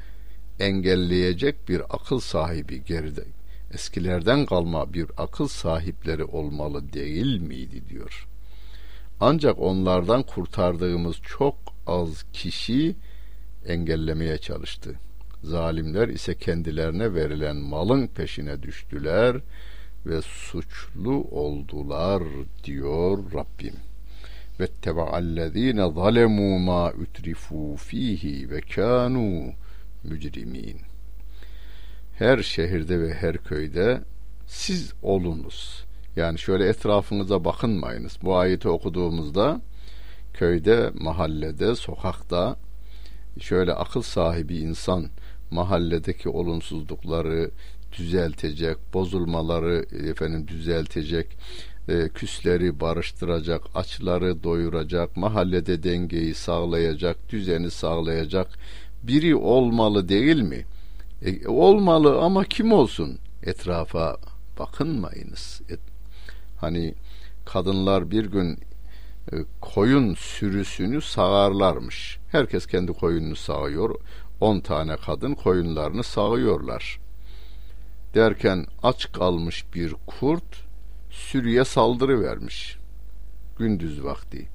engelleyecek 0.59 1.69
bir 1.69 1.81
akıl 1.89 2.19
sahibi 2.19 2.83
geride 2.83 3.23
eskilerden 3.73 4.45
kalma 4.45 4.93
bir 4.93 5.05
akıl 5.17 5.47
sahipleri 5.47 6.23
olmalı 6.23 6.93
değil 6.93 7.41
miydi 7.41 7.89
diyor. 7.89 8.27
Ancak 9.19 9.59
onlardan 9.59 10.23
kurtardığımız 10.23 11.15
çok 11.15 11.55
az 11.87 12.23
kişi 12.33 12.95
engellemeye 13.65 14.37
çalıştı. 14.37 14.95
Zalimler 15.43 16.07
ise 16.07 16.35
kendilerine 16.35 17.13
verilen 17.13 17.55
malın 17.55 18.07
peşine 18.07 18.63
düştüler 18.63 19.37
ve 20.05 20.21
suçlu 20.21 21.23
oldular 21.31 22.23
diyor 22.63 23.17
Rabbim 23.33 23.75
vettebaallezine 24.61 25.91
zalemu 25.91 26.59
ma 26.59 26.91
ütrifu 26.91 27.75
fihi 27.75 28.49
ve 28.49 28.61
kanu 28.61 29.51
mücrimin. 30.03 30.77
Her 32.17 32.43
şehirde 32.43 33.01
ve 33.01 33.13
her 33.13 33.37
köyde 33.37 34.01
siz 34.47 34.93
olunuz. 35.01 35.85
Yani 36.15 36.39
şöyle 36.39 36.67
etrafınıza 36.67 37.45
bakınmayınız. 37.45 38.17
Bu 38.23 38.37
ayeti 38.37 38.69
okuduğumuzda 38.69 39.61
köyde, 40.33 40.91
mahallede, 40.99 41.75
sokakta 41.75 42.55
şöyle 43.39 43.73
akıl 43.73 44.01
sahibi 44.01 44.57
insan 44.57 45.05
mahalledeki 45.51 46.29
olumsuzlukları 46.29 47.51
düzeltecek, 47.97 48.77
bozulmaları 48.93 49.85
efendim 50.09 50.47
düzeltecek, 50.47 51.27
e, 51.87 52.09
küsleri 52.09 52.79
barıştıracak, 52.79 53.61
açları 53.75 54.43
doyuracak, 54.43 55.17
mahallede 55.17 55.83
dengeyi 55.83 56.33
sağlayacak, 56.33 57.17
düzeni 57.29 57.71
sağlayacak 57.71 58.47
biri 59.03 59.35
olmalı 59.35 60.09
değil 60.09 60.41
mi? 60.41 60.65
E, 61.25 61.47
olmalı 61.47 62.19
ama 62.19 62.43
kim 62.43 62.71
olsun? 62.71 63.17
Etrafa 63.43 64.17
bakınmayınız. 64.59 65.61
Et, 65.69 65.79
hani 66.57 66.93
kadınlar 67.45 68.11
bir 68.11 68.25
gün 68.25 68.59
koyun 69.61 70.13
sürüsünü 70.13 71.01
sağarlarmış. 71.01 72.19
Herkes 72.31 72.65
kendi 72.65 72.93
koyununu 72.93 73.35
sağıyor. 73.35 73.95
On 74.41 74.59
tane 74.59 74.95
kadın 74.95 75.33
koyunlarını 75.33 76.03
sağıyorlar. 76.03 76.99
Derken 78.15 78.65
aç 78.83 79.11
kalmış 79.11 79.65
bir 79.73 79.95
kurt 80.07 80.63
sürüye 81.09 81.65
saldırı 81.65 82.21
vermiş. 82.21 82.77
Gündüz 83.59 84.03
vakti. 84.03 84.47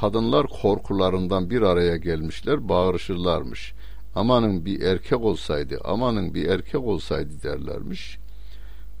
Kadınlar 0.00 0.46
korkularından 0.46 1.50
bir 1.50 1.62
araya 1.62 1.96
gelmişler, 1.96 2.68
bağırışırlarmış. 2.68 3.72
Amanın 4.14 4.64
bir 4.64 4.80
erkek 4.80 5.20
olsaydı, 5.20 5.78
amanın 5.84 6.34
bir 6.34 6.48
erkek 6.48 6.80
olsaydı 6.80 7.42
derlermiş. 7.42 8.18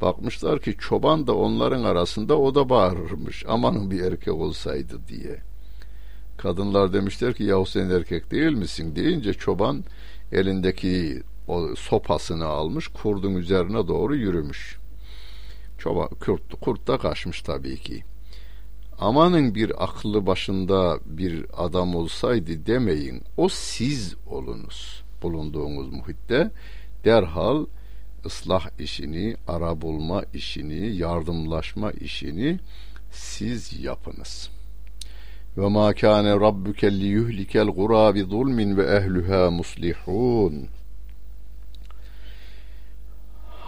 Bakmışlar 0.00 0.60
ki 0.60 0.76
çoban 0.78 1.26
da 1.26 1.34
onların 1.34 1.84
arasında 1.84 2.38
o 2.38 2.54
da 2.54 2.68
bağırırmış. 2.68 3.44
Amanın 3.48 3.90
bir 3.90 4.00
erkek 4.00 4.34
olsaydı 4.34 5.00
diye. 5.08 5.40
Kadınlar 6.36 6.92
demişler 6.92 7.34
ki 7.34 7.44
yahu 7.44 7.66
sen 7.66 7.90
erkek 7.90 8.30
değil 8.30 8.52
misin 8.52 8.96
deyince 8.96 9.32
çoban 9.32 9.84
elindeki 10.32 11.22
o 11.48 11.74
sopasını 11.76 12.46
almış 12.46 12.88
kurdun 12.88 13.34
üzerine 13.34 13.88
doğru 13.88 14.16
yürümüş. 14.16 14.78
Çoba, 15.78 16.08
kurt, 16.08 16.60
kurt 16.60 16.86
da 16.86 16.98
kaçmış 16.98 17.42
tabii 17.42 17.76
ki. 17.76 18.04
Amanın 18.98 19.54
bir 19.54 19.84
aklı 19.84 20.26
başında 20.26 20.98
bir 21.06 21.46
adam 21.56 21.94
olsaydı 21.94 22.66
demeyin. 22.66 23.22
O 23.36 23.48
siz 23.48 24.14
olunuz 24.26 25.02
bulunduğunuz 25.22 25.92
muhitte. 25.92 26.50
Derhal 27.04 27.66
ıslah 28.26 28.66
işini, 28.78 29.36
ara 29.48 29.80
bulma 29.80 30.22
işini, 30.34 30.96
yardımlaşma 30.96 31.90
işini 31.90 32.58
siz 33.10 33.84
yapınız. 33.84 34.50
Ve 35.56 35.68
ma 35.68 35.94
kana 35.94 36.40
rabbuke 36.40 37.00
li 37.00 37.04
yuhlikel 37.04 37.66
gura 37.66 38.14
bi 38.14 38.22
zulmin 38.22 38.76
ve 38.76 38.82
ehluha 38.96 39.50
muslihun 39.50 40.68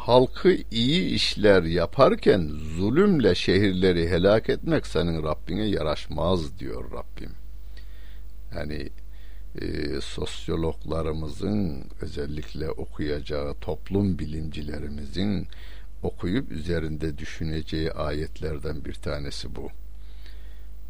halkı 0.08 0.56
iyi 0.70 1.14
işler 1.14 1.62
yaparken 1.62 2.50
zulümle 2.76 3.34
şehirleri 3.34 4.08
helak 4.10 4.48
etmek 4.48 4.86
senin 4.86 5.22
Rabbine 5.22 5.64
yaraşmaz 5.64 6.58
diyor 6.58 6.84
Rabbim. 6.92 7.30
Yani 8.54 8.88
e, 9.60 10.00
sosyologlarımızın 10.00 11.84
özellikle 12.00 12.70
okuyacağı 12.70 13.54
toplum 13.54 14.18
bilimcilerimizin 14.18 15.48
okuyup 16.02 16.52
üzerinde 16.52 17.18
düşüneceği 17.18 17.92
ayetlerden 17.92 18.84
bir 18.84 18.94
tanesi 18.94 19.56
bu. 19.56 19.70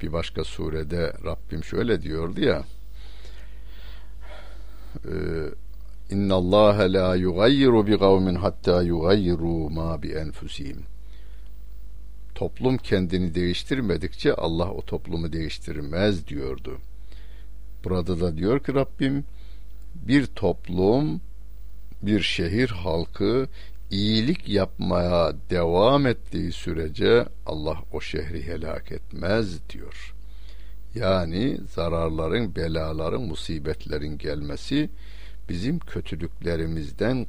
Bir 0.02 0.12
başka 0.12 0.44
surede 0.44 1.12
Rabbim 1.24 1.64
şöyle 1.64 2.02
diyordu 2.02 2.40
ya 2.40 2.64
e, 5.04 5.14
İnna 6.10 6.34
Allah 6.34 6.92
la 6.92 7.14
yugayyiru 7.14 7.86
bi 7.86 7.98
kavmin 7.98 8.34
hatta 8.34 8.82
yugayyiru 8.82 9.70
ma 9.70 10.02
bi 10.02 10.08
enfusihim. 10.08 10.82
Toplum 12.34 12.76
kendini 12.76 13.34
değiştirmedikçe 13.34 14.34
Allah 14.34 14.70
o 14.70 14.82
toplumu 14.82 15.32
değiştirmez 15.32 16.28
diyordu. 16.28 16.78
Burada 17.84 18.20
da 18.20 18.36
diyor 18.36 18.60
ki 18.60 18.74
Rabbim 18.74 19.24
bir 19.94 20.26
toplum, 20.26 21.20
bir 22.02 22.20
şehir 22.20 22.68
halkı 22.68 23.48
iyilik 23.90 24.48
yapmaya 24.48 25.32
devam 25.50 26.06
ettiği 26.06 26.52
sürece 26.52 27.24
Allah 27.46 27.78
o 27.92 28.00
şehri 28.00 28.46
helak 28.46 28.92
etmez 28.92 29.70
diyor. 29.70 30.14
Yani 30.94 31.58
zararların, 31.74 32.56
belaların, 32.56 33.22
musibetlerin 33.22 34.18
gelmesi 34.18 34.90
bizim 35.48 35.78
kötülüklerimizden 35.78 37.26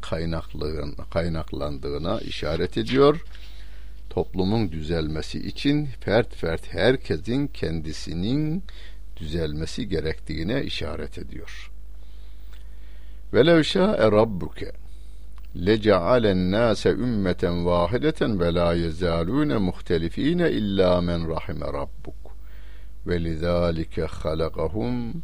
kaynaklandığına 1.09 2.19
işaret 2.19 2.77
ediyor. 2.77 3.25
Toplumun 4.09 4.71
düzelmesi 4.71 5.47
için 5.47 5.85
fert 5.85 6.35
fert 6.35 6.73
herkesin 6.73 7.47
kendisinin 7.47 8.63
düzelmesi 9.19 9.89
gerektiğine 9.89 10.63
işaret 10.63 11.17
ediyor. 11.17 11.71
Velev 13.33 13.63
şa'e 13.63 14.11
rabbuke 14.11 14.71
leca'alen 15.55 16.51
nase 16.51 16.89
ümmeten 16.89 17.65
vahideten 17.65 18.39
ve 18.39 18.53
la 18.53 18.73
yezalune 18.73 19.57
muhtelifine 19.57 20.51
illa 20.51 21.01
men 21.01 21.29
rahime 21.29 21.65
rabbuk 21.65 22.37
ve 23.07 23.23
lizalike 23.23 24.05
halakahum 24.05 25.23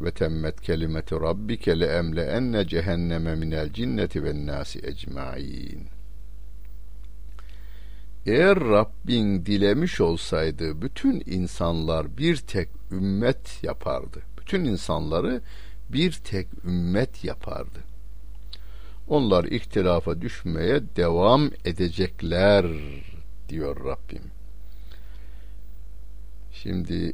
ve 0.00 0.10
temmet 0.10 0.60
kelimeti 0.60 1.14
rabbike 1.14 1.80
le 1.80 1.86
emle 1.86 2.22
enne 2.22 2.68
cehenneme 2.68 3.34
minel 3.34 3.72
cinneti 3.72 4.24
ve 4.24 4.46
nasi 4.46 4.78
ecmain. 4.78 5.99
Eğer 8.26 8.60
Rabbin 8.60 9.46
dilemiş 9.46 10.00
olsaydı 10.00 10.82
bütün 10.82 11.22
insanlar 11.26 12.16
bir 12.18 12.36
tek 12.36 12.68
ümmet 12.92 13.64
yapardı. 13.64 14.22
Bütün 14.40 14.64
insanları 14.64 15.40
bir 15.88 16.12
tek 16.12 16.46
ümmet 16.64 17.24
yapardı. 17.24 17.78
Onlar 19.08 19.44
ihtilafa 19.44 20.20
düşmeye 20.20 20.82
devam 20.96 21.50
edecekler 21.64 22.66
diyor 23.48 23.84
Rabbim. 23.84 24.22
Şimdi 26.52 27.12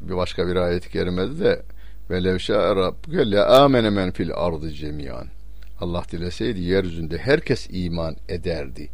bir 0.00 0.16
başka 0.16 0.48
bir 0.48 0.56
ayet-i 0.56 0.90
kerimede 0.90 1.38
de 1.44 1.62
ve 2.10 2.24
levşâ 2.24 2.76
rabbuke 2.76 3.30
le 3.30 3.44
amene 3.44 3.90
men 3.90 4.10
fil 4.10 4.30
ardı 4.34 4.70
cemiyan. 4.72 5.26
Allah 5.80 6.04
dileseydi 6.12 6.60
yeryüzünde 6.60 7.18
herkes 7.18 7.68
iman 7.70 8.16
ederdi. 8.28 8.88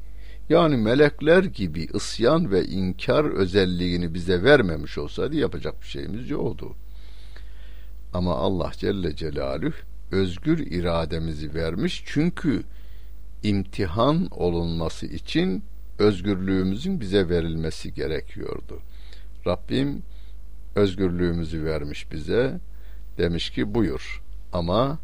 Yani 0.53 0.77
melekler 0.77 1.45
gibi 1.45 1.88
isyan 1.95 2.51
ve 2.51 2.65
inkar 2.65 3.25
özelliğini 3.25 4.15
bize 4.15 4.43
vermemiş 4.43 4.99
olsaydı 4.99 5.37
yapacak 5.37 5.83
bir 5.83 5.87
şeyimiz 5.87 6.31
yoktu. 6.31 6.75
Ama 8.12 8.37
Allah 8.37 8.71
Celle 8.77 9.17
Celaluhu 9.17 9.73
özgür 10.11 10.59
irademizi 10.59 11.55
vermiş 11.55 12.03
çünkü 12.07 12.62
imtihan 13.43 14.29
olunması 14.31 15.07
için 15.07 15.65
özgürlüğümüzün 15.99 17.01
bize 17.01 17.29
verilmesi 17.29 17.95
gerekiyordu. 17.95 18.81
Rabbim 19.47 20.03
özgürlüğümüzü 20.75 21.65
vermiş 21.65 22.12
bize. 22.12 22.61
Demiş 23.19 23.51
ki 23.51 23.75
buyur. 23.75 24.23
Ama 24.53 24.99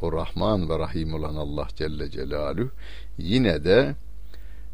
o 0.00 0.12
Rahman 0.12 0.68
ve 0.68 0.78
Rahim 0.78 1.14
olan 1.14 1.34
Allah 1.34 1.68
Celle 1.76 2.10
Celaluhu 2.10 2.70
yine 3.18 3.64
de 3.64 3.96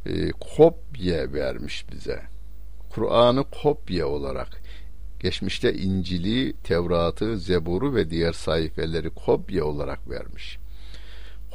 e, 0.07 0.31
kopya 0.31 1.33
vermiş 1.33 1.85
bize. 1.93 2.23
Kur'an'ı 2.91 3.45
kopya 3.63 4.07
olarak 4.07 4.63
geçmişte 5.21 5.75
İncil'i, 5.75 6.53
Tevrat'ı, 6.65 7.39
Zebur'u 7.39 7.95
ve 7.95 8.11
diğer 8.11 8.33
sayfeleri 8.33 9.11
kopya 9.11 9.65
olarak 9.65 10.11
vermiş. 10.11 10.59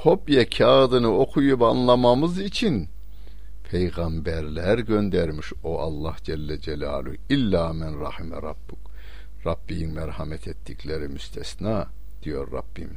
Kopya 0.03 0.49
kağıdını 0.49 1.17
okuyup 1.17 1.61
anlamamız 1.61 2.39
için 2.39 2.89
peygamberler 3.71 4.77
göndermiş 4.77 5.53
o 5.63 5.79
Allah 5.79 6.15
Celle 6.23 6.61
Celaluhu 6.61 7.15
illa 7.29 7.73
men 7.73 7.99
rahime 7.99 8.35
rabbuk 8.35 8.79
Rabbin 9.45 9.93
merhamet 9.93 10.47
ettikleri 10.47 11.07
müstesna 11.07 11.87
diyor 12.23 12.51
Rabbim 12.51 12.89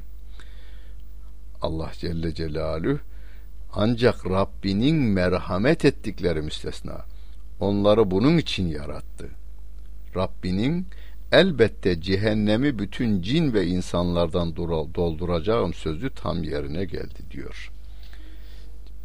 Allah 1.60 1.90
Celle 1.94 2.34
Celaluhu 2.34 2.98
ancak 3.72 4.26
Rabbinin 4.26 4.96
merhamet 4.96 5.84
ettikleri 5.84 6.42
müstesna 6.42 7.04
onları 7.60 8.10
bunun 8.10 8.38
için 8.38 8.68
yarattı 8.68 9.28
Rabbinin 10.16 10.86
elbette 11.32 12.00
cehennemi 12.00 12.78
bütün 12.78 13.22
cin 13.22 13.52
ve 13.52 13.66
insanlardan 13.66 14.56
dolduracağım 14.56 15.74
sözü 15.74 16.10
tam 16.10 16.42
yerine 16.42 16.84
geldi 16.84 17.18
diyor.'' 17.30 17.78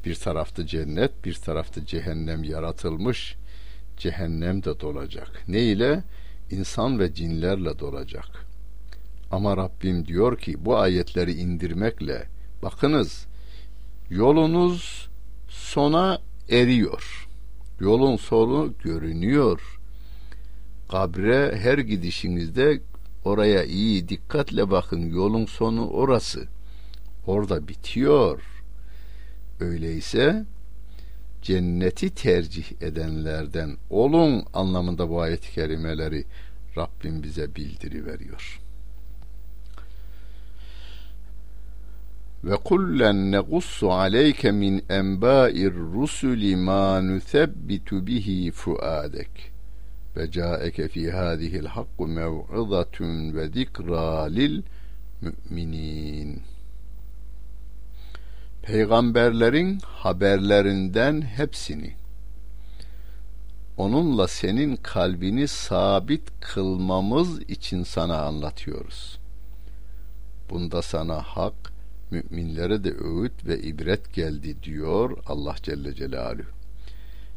Bir 0.05 0.15
tarafta 0.15 0.67
cennet, 0.67 1.25
bir 1.25 1.33
tarafta 1.33 1.85
cehennem 1.85 2.43
yaratılmış. 2.43 3.35
Cehennem 3.97 4.63
de 4.63 4.79
dolacak. 4.79 5.43
Ne 5.47 5.59
ile? 5.59 6.03
İnsan 6.51 6.99
ve 6.99 7.13
cinlerle 7.13 7.79
dolacak. 7.79 8.45
Ama 9.31 9.57
Rabbim 9.57 10.05
diyor 10.07 10.37
ki 10.37 10.65
bu 10.65 10.77
ayetleri 10.77 11.33
indirmekle 11.33 12.27
bakınız 12.63 13.25
yolunuz 14.09 15.09
sona 15.47 16.19
eriyor. 16.49 17.27
Yolun 17.79 18.15
sonu 18.15 18.73
görünüyor. 18.83 19.79
Kabre 20.91 21.57
her 21.57 21.77
gidişinizde 21.77 22.81
oraya 23.25 23.63
iyi 23.63 24.09
dikkatle 24.09 24.71
bakın. 24.71 25.09
Yolun 25.09 25.45
sonu 25.45 25.89
orası. 25.89 26.47
Orada 27.27 27.67
bitiyor 27.67 28.53
Öyleyse 29.59 30.45
cenneti 31.41 32.09
tercih 32.09 32.81
edenlerden 32.81 33.77
olun 33.89 34.45
anlamında 34.53 35.09
bu 35.09 35.21
ayet-i 35.21 35.51
kerimeleri 35.51 36.25
Rabbim 36.77 37.23
bize 37.23 37.55
bildiri 37.55 38.05
Ve 42.43 42.55
kullen 42.55 43.31
negussu 43.31 43.91
aleyke 43.91 44.51
min 44.51 44.85
enba'ir 44.89 45.73
rusuli 45.73 46.55
ma 46.55 47.01
nusebbitu 47.01 48.07
bihi 48.07 48.51
fuadek 48.51 49.51
ve 50.17 50.31
caeke 50.31 50.87
fi 50.87 51.11
hadihi'l 51.11 51.65
hakku 51.65 52.07
mev'izatun 52.07 53.35
ve 53.35 53.47
zikra 53.47 54.23
lil 54.23 54.61
müminin.'' 55.21 56.53
peygamberlerin 58.63 59.79
haberlerinden 59.85 61.21
hepsini 61.21 61.93
onunla 63.77 64.27
senin 64.27 64.75
kalbini 64.75 65.47
sabit 65.47 66.21
kılmamız 66.39 67.41
için 67.41 67.83
sana 67.83 68.21
anlatıyoruz. 68.21 69.19
Bunda 70.49 70.81
sana 70.81 71.21
hak, 71.21 71.72
müminlere 72.13 72.83
de 72.83 72.91
öğüt 72.91 73.45
ve 73.45 73.59
ibret 73.59 74.13
geldi 74.13 74.63
diyor 74.63 75.17
Allah 75.27 75.55
Celle 75.63 75.95
Celaluhu. 75.95 76.47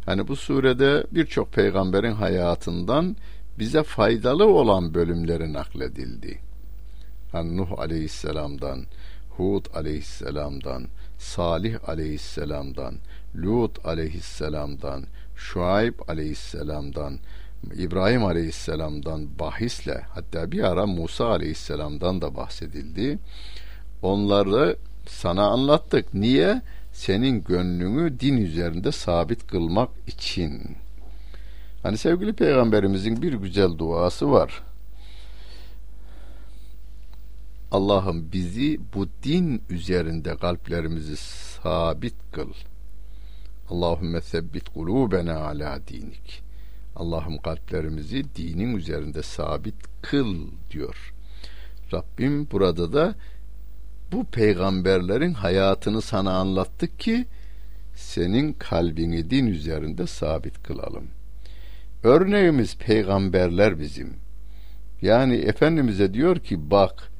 Hani 0.06 0.28
bu 0.28 0.36
surede 0.36 1.06
birçok 1.12 1.52
peygamberin 1.52 2.12
hayatından 2.12 3.16
bize 3.58 3.82
faydalı 3.82 4.46
olan 4.46 4.94
bölümleri 4.94 5.52
nakledildi. 5.52 6.38
Hani 7.32 7.56
Nuh 7.56 7.78
Aleyhisselam'dan, 7.78 8.84
Hud 9.36 9.66
Aleyhisselam'dan, 9.74 10.84
Salih 11.18 11.88
aleyhisselamdan, 11.88 12.94
Lut 13.36 13.86
aleyhisselamdan, 13.86 15.04
Şuayb 15.36 15.94
aleyhisselamdan, 16.08 17.18
İbrahim 17.74 18.24
aleyhisselamdan 18.24 19.38
bahisle 19.38 20.02
hatta 20.14 20.52
bir 20.52 20.62
ara 20.62 20.86
Musa 20.86 21.26
aleyhisselamdan 21.26 22.20
da 22.20 22.34
bahsedildi. 22.34 23.18
Onları 24.02 24.76
sana 25.06 25.46
anlattık. 25.46 26.14
Niye? 26.14 26.62
Senin 26.92 27.44
gönlünü 27.44 28.20
din 28.20 28.36
üzerinde 28.36 28.92
sabit 28.92 29.46
kılmak 29.46 29.90
için. 30.06 30.76
Hani 31.82 31.98
sevgili 31.98 32.32
peygamberimizin 32.32 33.22
bir 33.22 33.32
güzel 33.32 33.78
duası 33.78 34.32
var. 34.32 34.62
Allah'ım 37.70 38.32
bizi 38.32 38.80
bu 38.94 39.08
din 39.22 39.62
üzerinde 39.70 40.36
kalplerimizi 40.36 41.16
sabit 41.16 42.14
kıl. 42.32 42.52
Allahümme 43.70 44.20
sebbit 44.20 44.68
kulubena 44.68 45.36
ala 45.38 45.80
dinik. 45.88 46.42
Allah'ım 46.96 47.38
kalplerimizi 47.38 48.24
dinin 48.34 48.76
üzerinde 48.76 49.22
sabit 49.22 49.74
kıl 50.02 50.36
diyor. 50.70 51.12
Rabbim 51.92 52.50
burada 52.50 52.92
da 52.92 53.14
bu 54.12 54.24
peygamberlerin 54.24 55.34
hayatını 55.34 56.02
sana 56.02 56.32
anlattık 56.32 57.00
ki 57.00 57.26
senin 57.94 58.52
kalbini 58.52 59.30
din 59.30 59.46
üzerinde 59.46 60.06
sabit 60.06 60.62
kılalım. 60.62 61.04
Örneğimiz 62.02 62.76
peygamberler 62.76 63.78
bizim. 63.78 64.14
Yani 65.02 65.34
Efendimiz'e 65.34 66.14
diyor 66.14 66.38
ki 66.38 66.70
bak 66.70 67.10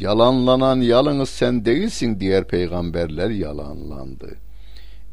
Yalanlanan 0.00 0.80
yalnız 0.80 1.28
sen 1.28 1.64
değilsin 1.64 2.20
diğer 2.20 2.44
peygamberler 2.44 3.30
yalanlandı. 3.30 4.36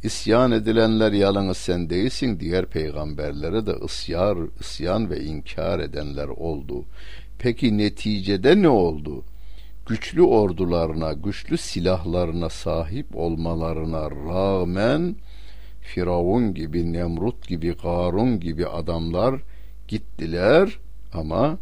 İsyan 0.03 0.51
edilenler 0.51 1.11
yalnız 1.11 1.57
sen 1.57 1.89
değilsin 1.89 2.39
diğer 2.39 2.65
peygamberlere 2.65 3.65
de 3.65 3.75
isyar, 3.85 4.37
isyan 4.59 5.09
ve 5.09 5.23
inkar 5.23 5.79
edenler 5.79 6.27
oldu. 6.27 6.85
Peki 7.39 7.77
neticede 7.77 8.61
ne 8.61 8.69
oldu? 8.69 9.23
Güçlü 9.87 10.21
ordularına, 10.21 11.13
güçlü 11.13 11.57
silahlarına 11.57 12.49
sahip 12.49 13.15
olmalarına 13.15 14.11
rağmen 14.11 15.15
Firavun 15.81 16.53
gibi, 16.53 16.93
Nemrut 16.93 17.47
gibi, 17.47 17.77
Karun 17.77 18.39
gibi 18.39 18.67
adamlar 18.67 19.41
gittiler 19.87 20.79
ama 21.13 21.57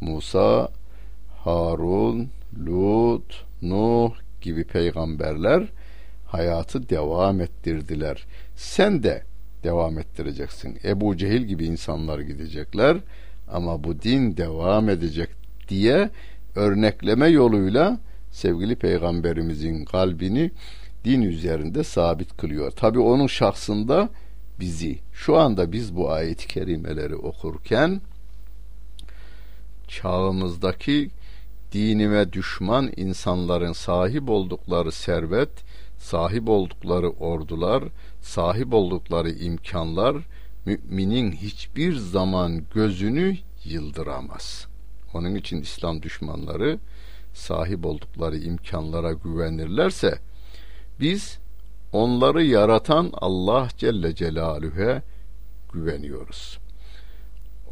Musa, 0.00 0.68
Harun, 1.44 2.28
Lut, 2.66 3.44
Nuh 3.62 4.12
gibi 4.40 4.64
peygamberler 4.64 5.68
hayatı 6.26 6.88
devam 6.88 7.40
ettirdiler. 7.40 8.24
Sen 8.56 9.02
de 9.02 9.22
devam 9.64 9.98
ettireceksin. 9.98 10.78
Ebu 10.84 11.16
Cehil 11.16 11.42
gibi 11.42 11.64
insanlar 11.66 12.18
gidecekler 12.18 12.96
ama 13.48 13.84
bu 13.84 14.02
din 14.02 14.36
devam 14.36 14.88
edecek 14.88 15.28
diye 15.68 16.10
örnekleme 16.58 17.28
yoluyla 17.28 17.98
sevgili 18.30 18.76
peygamberimizin 18.76 19.84
kalbini 19.84 20.50
din 21.04 21.22
üzerinde 21.22 21.84
sabit 21.84 22.36
kılıyor. 22.36 22.70
Tabi 22.70 22.98
onun 22.98 23.26
şahsında 23.26 24.08
bizi 24.60 24.98
şu 25.12 25.36
anda 25.36 25.72
biz 25.72 25.96
bu 25.96 26.10
ayet-i 26.10 26.46
kerimeleri 26.48 27.16
okurken 27.16 28.00
çağımızdaki 29.88 31.10
dinime 31.72 32.32
düşman 32.32 32.92
insanların 32.96 33.72
sahip 33.72 34.30
oldukları 34.30 34.92
servet, 34.92 35.50
sahip 35.98 36.48
oldukları 36.48 37.10
ordular, 37.10 37.84
sahip 38.22 38.74
oldukları 38.74 39.30
imkanlar 39.30 40.16
müminin 40.66 41.32
hiçbir 41.32 41.94
zaman 41.96 42.62
gözünü 42.74 43.36
yıldıramaz. 43.64 44.67
Onun 45.14 45.34
için 45.34 45.60
İslam 45.62 46.02
düşmanları 46.02 46.78
sahip 47.34 47.86
oldukları 47.86 48.38
imkanlara 48.38 49.12
güvenirlerse 49.12 50.18
biz 51.00 51.38
onları 51.92 52.44
yaratan 52.44 53.10
Allah 53.12 53.68
Celle 53.76 54.14
Celaluhu'ya 54.14 55.02
güveniyoruz. 55.72 56.58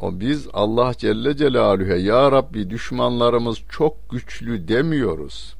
O 0.01 0.21
biz 0.21 0.49
Allah 0.53 0.95
Celle 0.95 1.37
Celaluhu'ya 1.37 1.97
ya 1.97 2.33
Rabbi 2.33 2.71
düşmanlarımız 2.71 3.59
çok 3.69 4.11
güçlü 4.11 4.69
demiyoruz. 4.69 5.55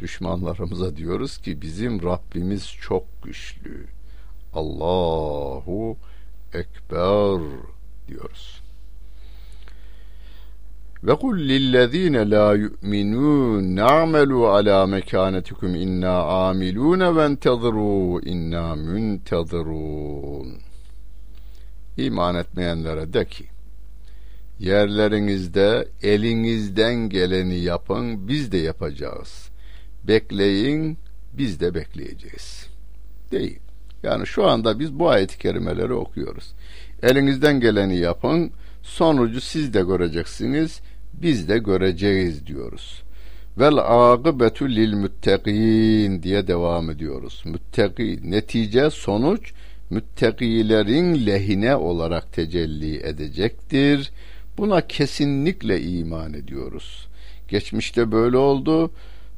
Düşmanlarımıza 0.00 0.96
diyoruz 0.96 1.38
ki 1.38 1.62
bizim 1.62 2.02
Rabbimiz 2.02 2.72
çok 2.80 3.22
güçlü. 3.22 3.86
Allahu 4.54 5.96
Ekber 6.54 7.40
diyoruz. 8.08 8.61
Ve 11.04 11.14
kul 11.14 11.38
lillezine 11.38 12.30
la 12.30 12.54
yu'minun 12.54 13.76
na'melu 13.76 14.48
ala 14.48 14.86
mekanetikum 14.86 15.74
inna 15.74 16.22
amilun 16.48 17.16
ve 17.16 17.24
enteziru 17.24 18.20
inna 18.20 18.76
muntezirun. 18.76 20.58
İman 21.96 22.34
etmeyenlere 22.34 23.12
de 23.12 23.24
ki 23.24 23.44
yerlerinizde 24.58 25.88
elinizden 26.02 26.94
geleni 27.08 27.58
yapın 27.58 28.28
biz 28.28 28.52
de 28.52 28.58
yapacağız. 28.58 29.48
Bekleyin 30.04 30.98
biz 31.32 31.60
de 31.60 31.74
bekleyeceğiz. 31.74 32.66
Değil. 33.32 33.58
Yani 34.02 34.26
şu 34.26 34.46
anda 34.46 34.78
biz 34.78 34.98
bu 34.98 35.08
ayet-i 35.08 35.38
kerimeleri 35.38 35.92
okuyoruz. 35.92 36.52
Elinizden 37.02 37.60
geleni 37.60 37.96
yapın 37.96 38.52
sonucu 38.82 39.40
siz 39.40 39.74
de 39.74 39.80
göreceksiniz 39.80 40.80
biz 41.12 41.48
de 41.48 41.58
göreceğiz 41.58 42.46
diyoruz. 42.46 43.02
Vel 43.58 43.76
akıbetu 43.76 44.68
lil 44.68 44.92
müttegin 44.92 46.22
diye 46.22 46.46
devam 46.46 46.90
ediyoruz. 46.90 47.42
Müttegi 47.46 48.30
netice 48.30 48.90
sonuç 48.90 49.52
müttakilerin 49.90 51.26
lehine 51.26 51.76
olarak 51.76 52.32
tecelli 52.32 53.06
edecektir. 53.06 54.10
Buna 54.58 54.80
kesinlikle 54.80 55.82
iman 55.82 56.34
ediyoruz. 56.34 57.08
Geçmişte 57.48 58.12
böyle 58.12 58.36
oldu. 58.36 58.90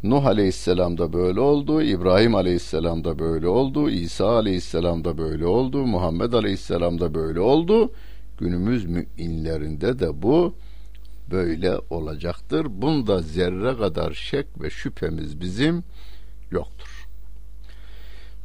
Nuh 0.02 0.26
Aleyhisselam 0.26 0.98
da 0.98 1.12
böyle 1.12 1.40
oldu, 1.40 1.82
İbrahim 1.82 2.34
Aleyhisselam 2.34 3.04
da 3.04 3.18
böyle 3.18 3.48
oldu, 3.48 3.90
İsa 3.90 4.36
Aleyhisselam 4.36 5.04
da 5.04 5.18
böyle 5.18 5.46
oldu, 5.46 5.86
Muhammed 5.86 6.32
Aleyhisselam 6.32 7.00
da 7.00 7.14
böyle 7.14 7.40
oldu. 7.40 7.92
Günümüz 8.38 8.84
müminlerinde 8.84 9.98
de 9.98 10.22
bu 10.22 10.54
böyle 11.30 11.78
olacaktır. 11.90 12.66
Bunda 12.70 13.22
zerre 13.22 13.76
kadar 13.76 14.12
şek 14.12 14.46
ve 14.62 14.70
şüphemiz 14.70 15.40
bizim 15.40 15.84
yoktur. 16.50 17.08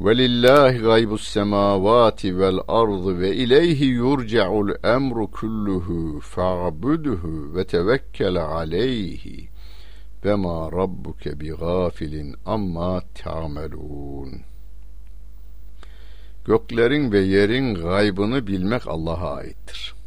Velillahi 0.02 0.78
gaybus 0.78 1.28
semavati 1.28 2.40
vel 2.40 2.60
ardı 2.68 3.20
ve 3.20 3.36
ileyhi 3.36 3.86
yurca'ul 3.86 4.70
emru 4.84 5.32
kulluhu 5.32 6.20
fa'buduhu 6.20 7.56
ve 7.56 7.68
tevekkel 7.68 8.46
aleyhi 8.46 9.50
ve 10.26 10.36
ma 10.36 10.72
rabbuke 10.72 11.40
bi 11.40 11.50
gafilin 11.50 12.36
amma 12.46 13.02
ta'melun. 13.16 14.42
Göklerin 16.46 17.12
ve 17.12 17.20
yerin 17.20 17.76
gaybını 17.76 18.48
bilmek 18.48 18.88
Allah'a 18.88 19.36
aittir. 19.36 19.99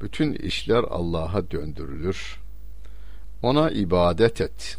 Bütün 0.00 0.32
işler 0.32 0.84
Allah'a 0.84 1.50
döndürülür. 1.50 2.40
Ona 3.42 3.70
ibadet 3.70 4.40
et. 4.40 4.76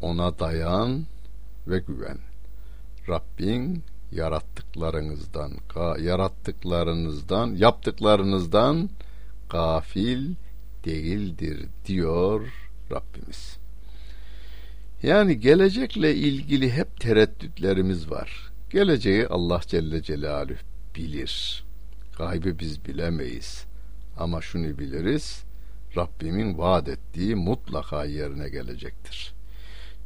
Ona 0.00 0.38
dayan 0.38 1.06
ve 1.66 1.78
güven. 1.78 2.18
Rabbin 3.08 3.82
yarattıklarınızdan, 4.12 5.52
yarattıklarınızdan, 6.00 7.54
yaptıklarınızdan 7.54 8.90
gafil 9.50 10.34
değildir 10.84 11.66
diyor 11.86 12.52
Rabbimiz. 12.90 13.56
Yani 15.02 15.40
gelecekle 15.40 16.14
ilgili 16.14 16.72
hep 16.72 17.00
tereddütlerimiz 17.00 18.10
var. 18.10 18.50
Geleceği 18.70 19.26
Allah 19.26 19.60
Celle 19.66 20.02
Celaluhu 20.02 20.58
bilir. 20.96 21.64
Gaybı 22.18 22.58
biz 22.58 22.84
bilemeyiz. 22.84 23.64
Ama 24.16 24.40
şunu 24.40 24.78
biliriz. 24.78 25.42
Rabbimin 25.96 26.58
vaat 26.58 26.88
ettiği 26.88 27.34
mutlaka 27.34 28.04
yerine 28.04 28.48
gelecektir. 28.48 29.32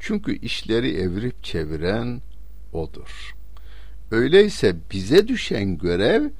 Çünkü 0.00 0.38
işleri 0.38 0.96
evirip 0.96 1.44
çeviren 1.44 2.20
odur. 2.72 3.34
Öyleyse 4.10 4.76
bize 4.92 5.28
düşen 5.28 5.78
görev 5.78 6.30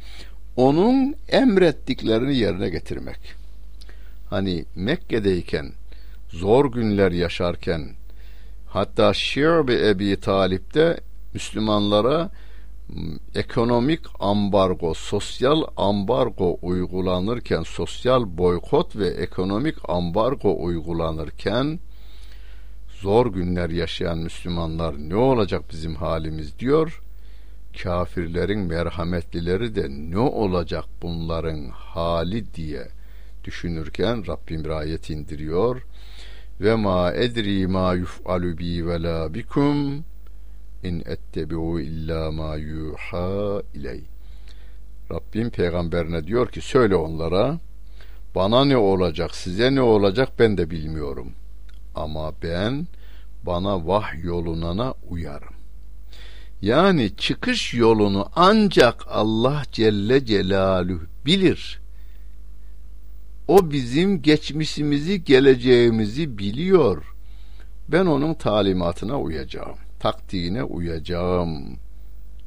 onun 0.57 1.15
emrettiklerini 1.29 2.37
yerine 2.37 2.71
getirmek. 2.71 3.19
Hani 4.31 4.65
Mekke'deyken 4.75 5.73
zor 6.29 6.73
günler 6.73 7.13
yaşarken 7.13 7.89
hatta 8.67 9.15
Şi'bi 9.15 9.73
Ebi 9.73 10.21
Talip'te 10.21 11.01
Müslümanlara 11.35 12.31
ekonomik 13.35 14.01
ambargo, 14.21 14.95
sosyal 14.95 15.63
ambargo 15.77 16.59
uygulanırken, 16.63 17.63
sosyal 17.63 18.39
boykot 18.39 18.97
ve 18.97 19.09
ekonomik 19.09 19.77
ambargo 19.89 20.57
uygulanırken 20.65 21.81
zor 23.01 23.27
günler 23.27 23.71
yaşayan 23.71 24.19
Müslümanlar 24.19 24.95
ne 24.99 25.17
olacak 25.17 25.63
bizim 25.73 25.95
halimiz 25.95 26.59
diyor. 26.59 27.03
Kafirlerin 27.83 28.61
merhametlileri 28.61 29.75
de 29.75 29.87
ne 29.91 30.19
olacak 30.19 30.85
bunların 31.03 31.69
hali 31.69 32.55
diye 32.55 32.89
düşünürken 33.45 34.27
Rabbim 34.27 34.73
ayet 34.73 35.11
indiriyor. 35.11 35.83
Ve 36.61 36.75
ma 36.75 37.13
edri 37.13 37.67
ma 37.67 37.95
yuf'alu 37.95 38.59
bi 38.59 38.87
ve 38.87 39.03
la 39.03 39.35
bikum 39.35 40.05
in 40.83 41.03
ettebi'u 41.07 41.81
illa 41.81 42.33
ma 42.33 42.57
yuha 42.57 43.63
iley. 43.75 44.01
Rabbim 45.11 45.51
peygamberine 45.51 46.27
diyor 46.27 46.49
ki 46.49 46.61
söyle 46.61 46.97
onlara 46.97 47.59
bana 48.35 48.65
ne 48.65 48.77
olacak 48.77 49.35
size 49.35 49.75
ne 49.75 49.83
olacak 49.83 50.29
ben 50.39 50.59
de 50.59 50.71
bilmiyorum. 50.71 51.33
Ama 51.95 52.33
ben 52.43 52.87
bana 53.43 53.87
vah 53.87 54.25
yolunana 54.25 54.95
uyarım. 55.09 55.55
Yani 56.63 57.17
çıkış 57.17 57.75
yolunu 57.75 58.29
ancak 58.37 59.05
Allah 59.09 59.63
Celle 59.73 60.25
Celaluhu 60.25 61.03
bilir. 61.27 61.81
O 63.49 63.71
bizim 63.71 64.23
geçmişimizi, 64.23 65.25
geleceğimizi 65.25 66.39
biliyor. 66.39 67.15
Ben 67.89 68.07
onun 68.07 68.35
talimatına 68.35 69.21
uyacağım 69.21 69.77
taktiğine 70.01 70.63
uyacağım 70.63 71.79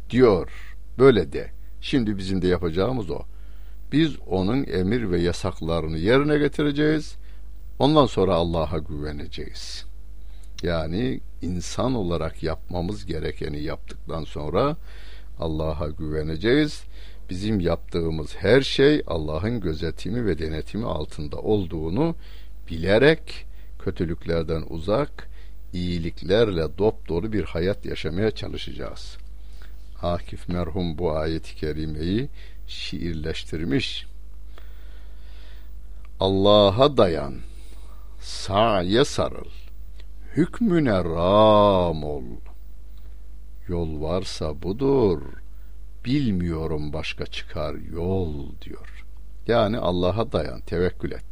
diyor. 0.09 0.75
Böyle 0.97 1.33
de. 1.33 1.51
Şimdi 1.81 2.17
bizim 2.17 2.41
de 2.41 2.47
yapacağımız 2.47 3.09
o. 3.09 3.19
Biz 3.91 4.19
onun 4.27 4.63
emir 4.63 5.11
ve 5.11 5.21
yasaklarını 5.21 5.97
yerine 5.97 6.37
getireceğiz. 6.37 7.15
Ondan 7.79 8.05
sonra 8.05 8.33
Allah'a 8.33 8.77
güveneceğiz. 8.77 9.85
Yani 10.63 11.19
insan 11.41 11.95
olarak 11.95 12.43
yapmamız 12.43 13.05
gerekeni 13.05 13.63
yaptıktan 13.63 14.23
sonra 14.23 14.77
Allah'a 15.39 15.89
güveneceğiz. 15.89 16.83
Bizim 17.29 17.59
yaptığımız 17.59 18.35
her 18.35 18.61
şey 18.61 19.03
Allah'ın 19.07 19.59
gözetimi 19.59 20.25
ve 20.25 20.39
denetimi 20.39 20.85
altında 20.85 21.37
olduğunu 21.37 22.15
bilerek 22.69 23.45
kötülüklerden 23.79 24.63
uzak, 24.69 25.29
iyiliklerle 25.73 26.77
dop 26.77 27.09
bir 27.09 27.43
hayat 27.43 27.85
yaşamaya 27.85 28.31
çalışacağız. 28.31 29.17
Akif 30.01 30.49
merhum 30.49 30.97
bu 30.97 31.17
ayeti 31.17 31.55
kerimeyi 31.55 32.29
şiirleştirmiş. 32.67 34.05
Allah'a 36.19 36.97
dayan, 36.97 37.35
sa'ye 38.21 39.05
sarıl, 39.05 39.49
hükmüne 40.35 41.03
ram 41.03 42.03
ol. 42.03 42.23
Yol 43.67 44.01
varsa 44.01 44.61
budur, 44.61 45.21
bilmiyorum 46.05 46.93
başka 46.93 47.25
çıkar 47.25 47.75
yol 47.75 48.33
diyor. 48.61 49.05
Yani 49.47 49.77
Allah'a 49.77 50.31
dayan, 50.31 50.61
tevekkül 50.61 51.11
et. 51.11 51.25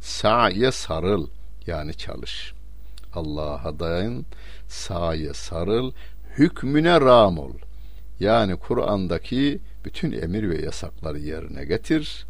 Sa'ye 0.00 0.72
sarıl, 0.72 1.28
yani 1.66 1.94
çalış. 1.94 2.54
Allah'a 3.14 3.78
dayan, 3.78 4.24
sa'ye 4.68 5.34
sarıl, 5.34 5.92
hükmüne 6.38 7.00
ram 7.00 7.38
ol. 7.38 7.52
Yani 8.20 8.56
Kur'an'daki 8.56 9.60
bütün 9.84 10.12
emir 10.12 10.50
ve 10.50 10.62
yasakları 10.62 11.18
yerine 11.18 11.64
getir. 11.64 12.26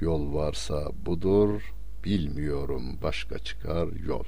Yol 0.00 0.34
varsa 0.34 0.88
budur, 1.06 1.74
bilmiyorum 2.04 2.98
başka 3.02 3.38
çıkar 3.38 3.88
yol. 4.06 4.24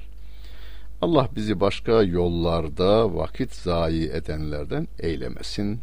Allah 1.01 1.29
bizi 1.35 1.59
başka 1.59 2.03
yollarda 2.03 3.15
vakit 3.15 3.55
zayi 3.55 4.09
edenlerden 4.09 4.87
eylemesin. 4.99 5.79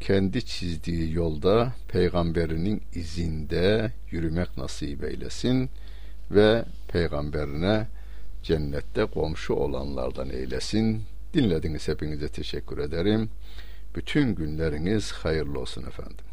Kendi 0.00 0.44
çizdiği 0.44 1.12
yolda 1.12 1.72
peygamberinin 1.88 2.82
izinde 2.94 3.92
yürümek 4.10 4.56
nasip 4.58 5.04
eylesin 5.04 5.70
ve 6.30 6.64
peygamberine 6.88 7.86
cennette 8.42 9.04
komşu 9.04 9.54
olanlardan 9.54 10.30
eylesin. 10.30 11.02
Dinlediniz 11.34 11.88
hepinize 11.88 12.28
teşekkür 12.28 12.78
ederim. 12.78 13.30
Bütün 13.94 14.34
günleriniz 14.34 15.12
hayırlı 15.12 15.60
olsun 15.60 15.82
efendim. 15.86 16.31